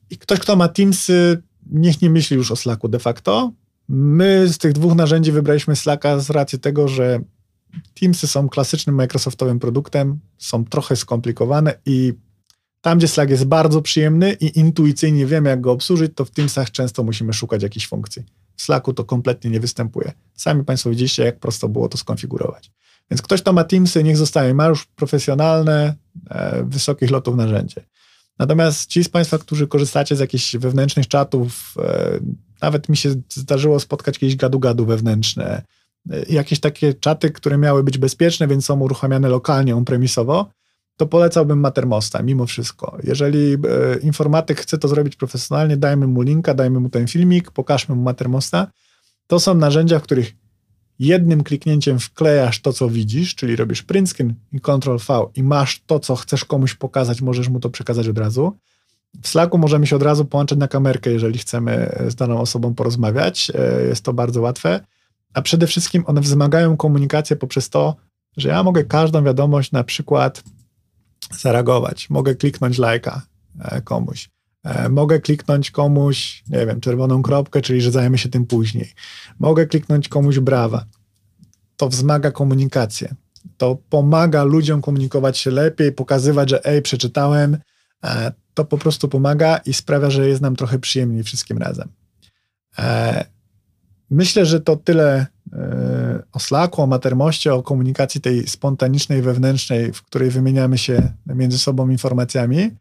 I 0.10 0.18
ktoś, 0.18 0.40
kto 0.40 0.56
ma 0.56 0.68
Teamsy, 0.68 1.44
niech 1.72 2.02
nie 2.02 2.10
myśli 2.10 2.38
już 2.38 2.52
o 2.52 2.56
Slacku 2.56 2.88
de 2.88 3.00
facto. 3.00 3.52
My 3.90 4.48
z 4.48 4.58
tych 4.58 4.74
dwóch 4.74 4.96
narzędzi 4.96 5.32
wybraliśmy 5.32 5.76
Slacka 5.76 6.20
z 6.20 6.30
racji 6.30 6.60
tego, 6.60 6.88
że 6.88 7.20
Teamsy 7.94 8.28
są 8.28 8.50
klasycznym 8.50 8.96
Microsoftowym 8.96 9.60
produktem, 9.60 10.20
są 10.38 10.66
trochę 10.66 10.96
skomplikowane 10.96 11.80
i 11.86 12.14
tam, 12.82 12.98
gdzie 12.98 13.08
Slack 13.08 13.32
jest 13.32 13.46
bardzo 13.46 13.82
przyjemny 13.82 14.34
i 14.34 14.60
intuicyjnie 14.60 15.26
wiemy, 15.26 15.50
jak 15.50 15.62
go 15.62 15.72
obsłużyć, 15.72 16.12
to 16.16 16.26
w 16.26 16.32
Teamsach 16.32 16.72
często 16.72 17.04
musimy 17.04 17.34
szukać 17.34 17.64
jakichś 17.64 17.88
funkcji. 17.88 18.24
W 18.56 18.62
Slacku 18.62 18.94
to 18.94 19.04
kompletnie 19.04 19.52
nie 19.52 19.60
występuje. 19.60 20.12
Sami 20.34 20.64
Państwo 20.64 20.90
widzieliście, 20.90 21.24
jak 21.24 21.40
prosto 21.40 21.70
było 21.70 21.90
to 21.90 21.98
skonfigurować. 21.98 22.72
Więc 23.13 23.21
ktoś, 23.21 23.41
kto 23.41 23.54
ma 23.54 23.63
Teamsy, 23.63 24.04
niech 24.04 24.17
zostaje. 24.17 24.54
Ma 24.54 24.67
już 24.67 24.86
profesjonalne, 24.86 25.95
e, 26.30 26.63
wysokich 26.63 27.12
lotów 27.12 27.36
narzędzie. 27.36 27.86
Natomiast 28.39 28.89
ci 28.89 29.04
z 29.04 29.10
Państwa, 29.10 29.38
którzy 29.38 29.67
korzystacie 29.67 30.15
z 30.15 30.19
jakichś 30.19 30.56
wewnętrznych 30.56 31.08
czatów, 31.08 31.76
e, 31.80 32.19
nawet 32.62 32.89
mi 32.89 32.97
się 32.97 33.15
zdarzyło 33.30 33.80
spotkać 33.80 34.15
jakieś 34.15 34.36
gadu-gadu 34.36 34.86
wewnętrzne, 34.86 35.62
e, 36.12 36.23
jakieś 36.30 36.60
takie 36.60 36.93
czaty, 36.93 37.32
które 37.32 37.58
miały 37.58 37.84
być 37.84 37.97
bezpieczne, 37.97 38.47
więc 38.47 38.65
są 38.65 38.80
uruchamiane 38.80 39.30
lokalnie, 39.30 39.76
on-premisowo, 39.76 40.49
to 40.97 41.08
polecałbym 41.08 41.60
Mattermosta 41.60 42.23
mimo 42.23 42.45
wszystko. 42.45 42.97
Jeżeli 43.04 43.54
e, 43.54 43.58
informatyk 44.02 44.62
chce 44.62 44.78
to 44.78 44.88
zrobić 44.88 45.15
profesjonalnie, 45.15 45.78
dajmy 45.78 46.08
mu 46.08 46.21
linka, 46.21 46.54
dajmy 46.54 46.80
mu 46.80 46.89
ten 46.89 47.08
filmik, 47.08 47.52
pokażmy 47.52 47.95
mu 47.95 48.02
Mattermosta. 48.02 48.67
To 49.28 49.39
są 49.39 49.54
narzędzia, 49.56 49.99
w 49.99 50.04
których 50.04 50.43
jednym 51.06 51.44
kliknięciem 51.44 52.00
wklejasz 52.00 52.62
to, 52.62 52.74
co 52.74 52.89
widzisz, 52.89 53.36
czyli 53.36 53.56
robisz 53.56 53.84
print 53.84 54.10
screen 54.10 54.34
i 54.52 54.60
Ctrl 54.62 54.98
V 54.98 55.26
i 55.36 55.44
masz 55.44 55.82
to, 55.86 56.00
co 56.00 56.16
chcesz 56.16 56.46
komuś 56.46 56.74
pokazać, 56.74 57.22
możesz 57.22 57.50
mu 57.50 57.60
to 57.60 57.70
przekazać 57.70 58.08
od 58.08 58.18
razu. 58.18 58.58
W 59.22 59.28
Slacku 59.28 59.58
możemy 59.58 59.88
się 59.88 59.96
od 59.96 60.04
razu 60.04 60.26
połączyć 60.26 60.60
na 60.60 60.68
kamerkę, 60.68 61.12
jeżeli 61.12 61.39
chcemy 61.39 61.96
z 62.08 62.16
daną 62.16 62.39
osobą 62.39 62.76
porozmawiać. 62.76 63.52
E, 63.56 63.84
jest 63.84 64.04
to 64.04 64.13
bardzo 64.13 64.42
łatwe. 64.42 64.80
A 65.34 65.42
przede 65.42 65.68
wszystkim 65.68 66.04
one 66.06 66.22
wzmagają 66.22 66.78
komunikację 66.78 67.36
poprzez 67.36 67.70
to, 67.70 67.96
że 68.38 68.50
ja 68.50 68.63
mogę 68.63 68.84
każdą 68.84 69.24
wiadomość 69.24 69.72
na 69.72 69.84
przykład 69.84 70.44
zareagować. 71.39 72.10
Mogę 72.10 72.36
kliknąć 72.36 72.78
lajka 72.78 73.22
e, 73.60 73.82
komuś. 73.82 74.30
E, 74.63 74.89
mogę 74.89 75.19
kliknąć 75.19 75.71
komuś, 75.71 76.43
nie 76.49 76.65
wiem, 76.65 76.82
czerwoną 76.82 77.21
kropkę, 77.21 77.62
czyli 77.62 77.82
że 77.82 77.91
zajmę 77.91 78.17
się 78.17 78.30
tym 78.30 78.45
później. 78.45 78.91
Mogę 79.39 79.65
kliknąć 79.65 80.10
komuś 80.10 80.39
brawa. 80.39 80.86
To 81.78 81.89
wzmaga 81.89 82.32
komunikację. 82.32 83.15
To 83.58 83.78
pomaga 83.89 84.43
ludziom 84.43 84.82
komunikować 84.82 85.38
się 85.38 85.52
lepiej, 85.52 85.91
pokazywać, 85.91 86.49
że 86.49 86.65
ej, 86.65 86.82
przeczytałem. 86.82 87.58
E, 88.04 88.32
to 88.54 88.65
po 88.65 88.78
prostu 88.78 89.10
pomaga 89.10 89.58
i 89.58 89.73
sprawia, 89.73 90.10
że 90.10 90.30
jest 90.30 90.41
nam 90.41 90.56
trochę 90.56 90.80
przyjemniej 90.80 91.23
wszystkim 91.23 91.58
razem. 91.58 91.89
E, 92.80 93.26
myślę, 94.10 94.45
że 94.45 94.62
to 94.62 94.76
tyle 94.76 95.26
o 96.32 96.39
Slacku, 96.39 96.82
o 96.82 96.88
Matermoście, 96.88 97.54
o 97.54 97.63
komunikacji 97.63 98.21
tej 98.21 98.47
spontanicznej, 98.47 99.21
wewnętrznej, 99.21 99.93
w 99.93 100.02
której 100.02 100.30
wymieniamy 100.30 100.78
się 100.78 101.13
między 101.26 101.60
sobą 101.60 101.89
informacjami. 101.89 102.71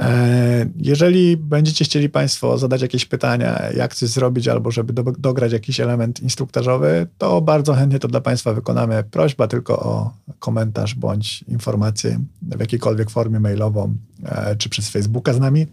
E, 0.00 0.66
jeżeli 0.76 1.36
będziecie 1.36 1.84
chcieli 1.84 2.08
Państwo 2.08 2.58
zadać 2.58 2.82
jakieś 2.82 3.06
pytania, 3.06 3.70
jak 3.76 3.94
coś 3.94 4.08
zrobić, 4.08 4.48
albo 4.48 4.70
żeby 4.70 4.92
do, 4.92 5.02
dograć 5.02 5.52
jakiś 5.52 5.80
element 5.80 6.20
instruktażowy, 6.20 7.06
to 7.18 7.40
bardzo 7.40 7.74
chętnie 7.74 7.98
to 7.98 8.08
dla 8.08 8.20
Państwa 8.20 8.52
wykonamy. 8.52 9.04
Prośba 9.10 9.46
tylko 9.46 9.80
o 9.80 10.12
komentarz 10.38 10.94
bądź 10.94 11.42
informację 11.42 12.20
w 12.42 12.60
jakiejkolwiek 12.60 13.10
formie 13.10 13.40
mailową, 13.40 13.96
e, 14.24 14.56
czy 14.56 14.68
przez 14.68 14.90
Facebooka 14.90 15.32
z 15.32 15.40
nami. 15.40 15.66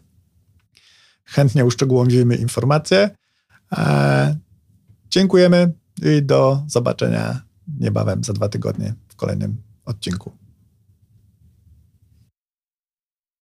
Chętnie 1.25 1.65
uszczegółowimy 1.65 2.35
informacje. 2.35 3.09
E, 3.77 4.35
dziękujemy 5.09 5.73
i 6.03 6.23
do 6.23 6.63
zobaczenia 6.67 7.41
niebawem 7.79 8.23
za 8.23 8.33
dwa 8.33 8.49
tygodnie 8.49 8.93
w 9.07 9.15
kolejnym 9.15 9.57
odcinku. 9.85 10.46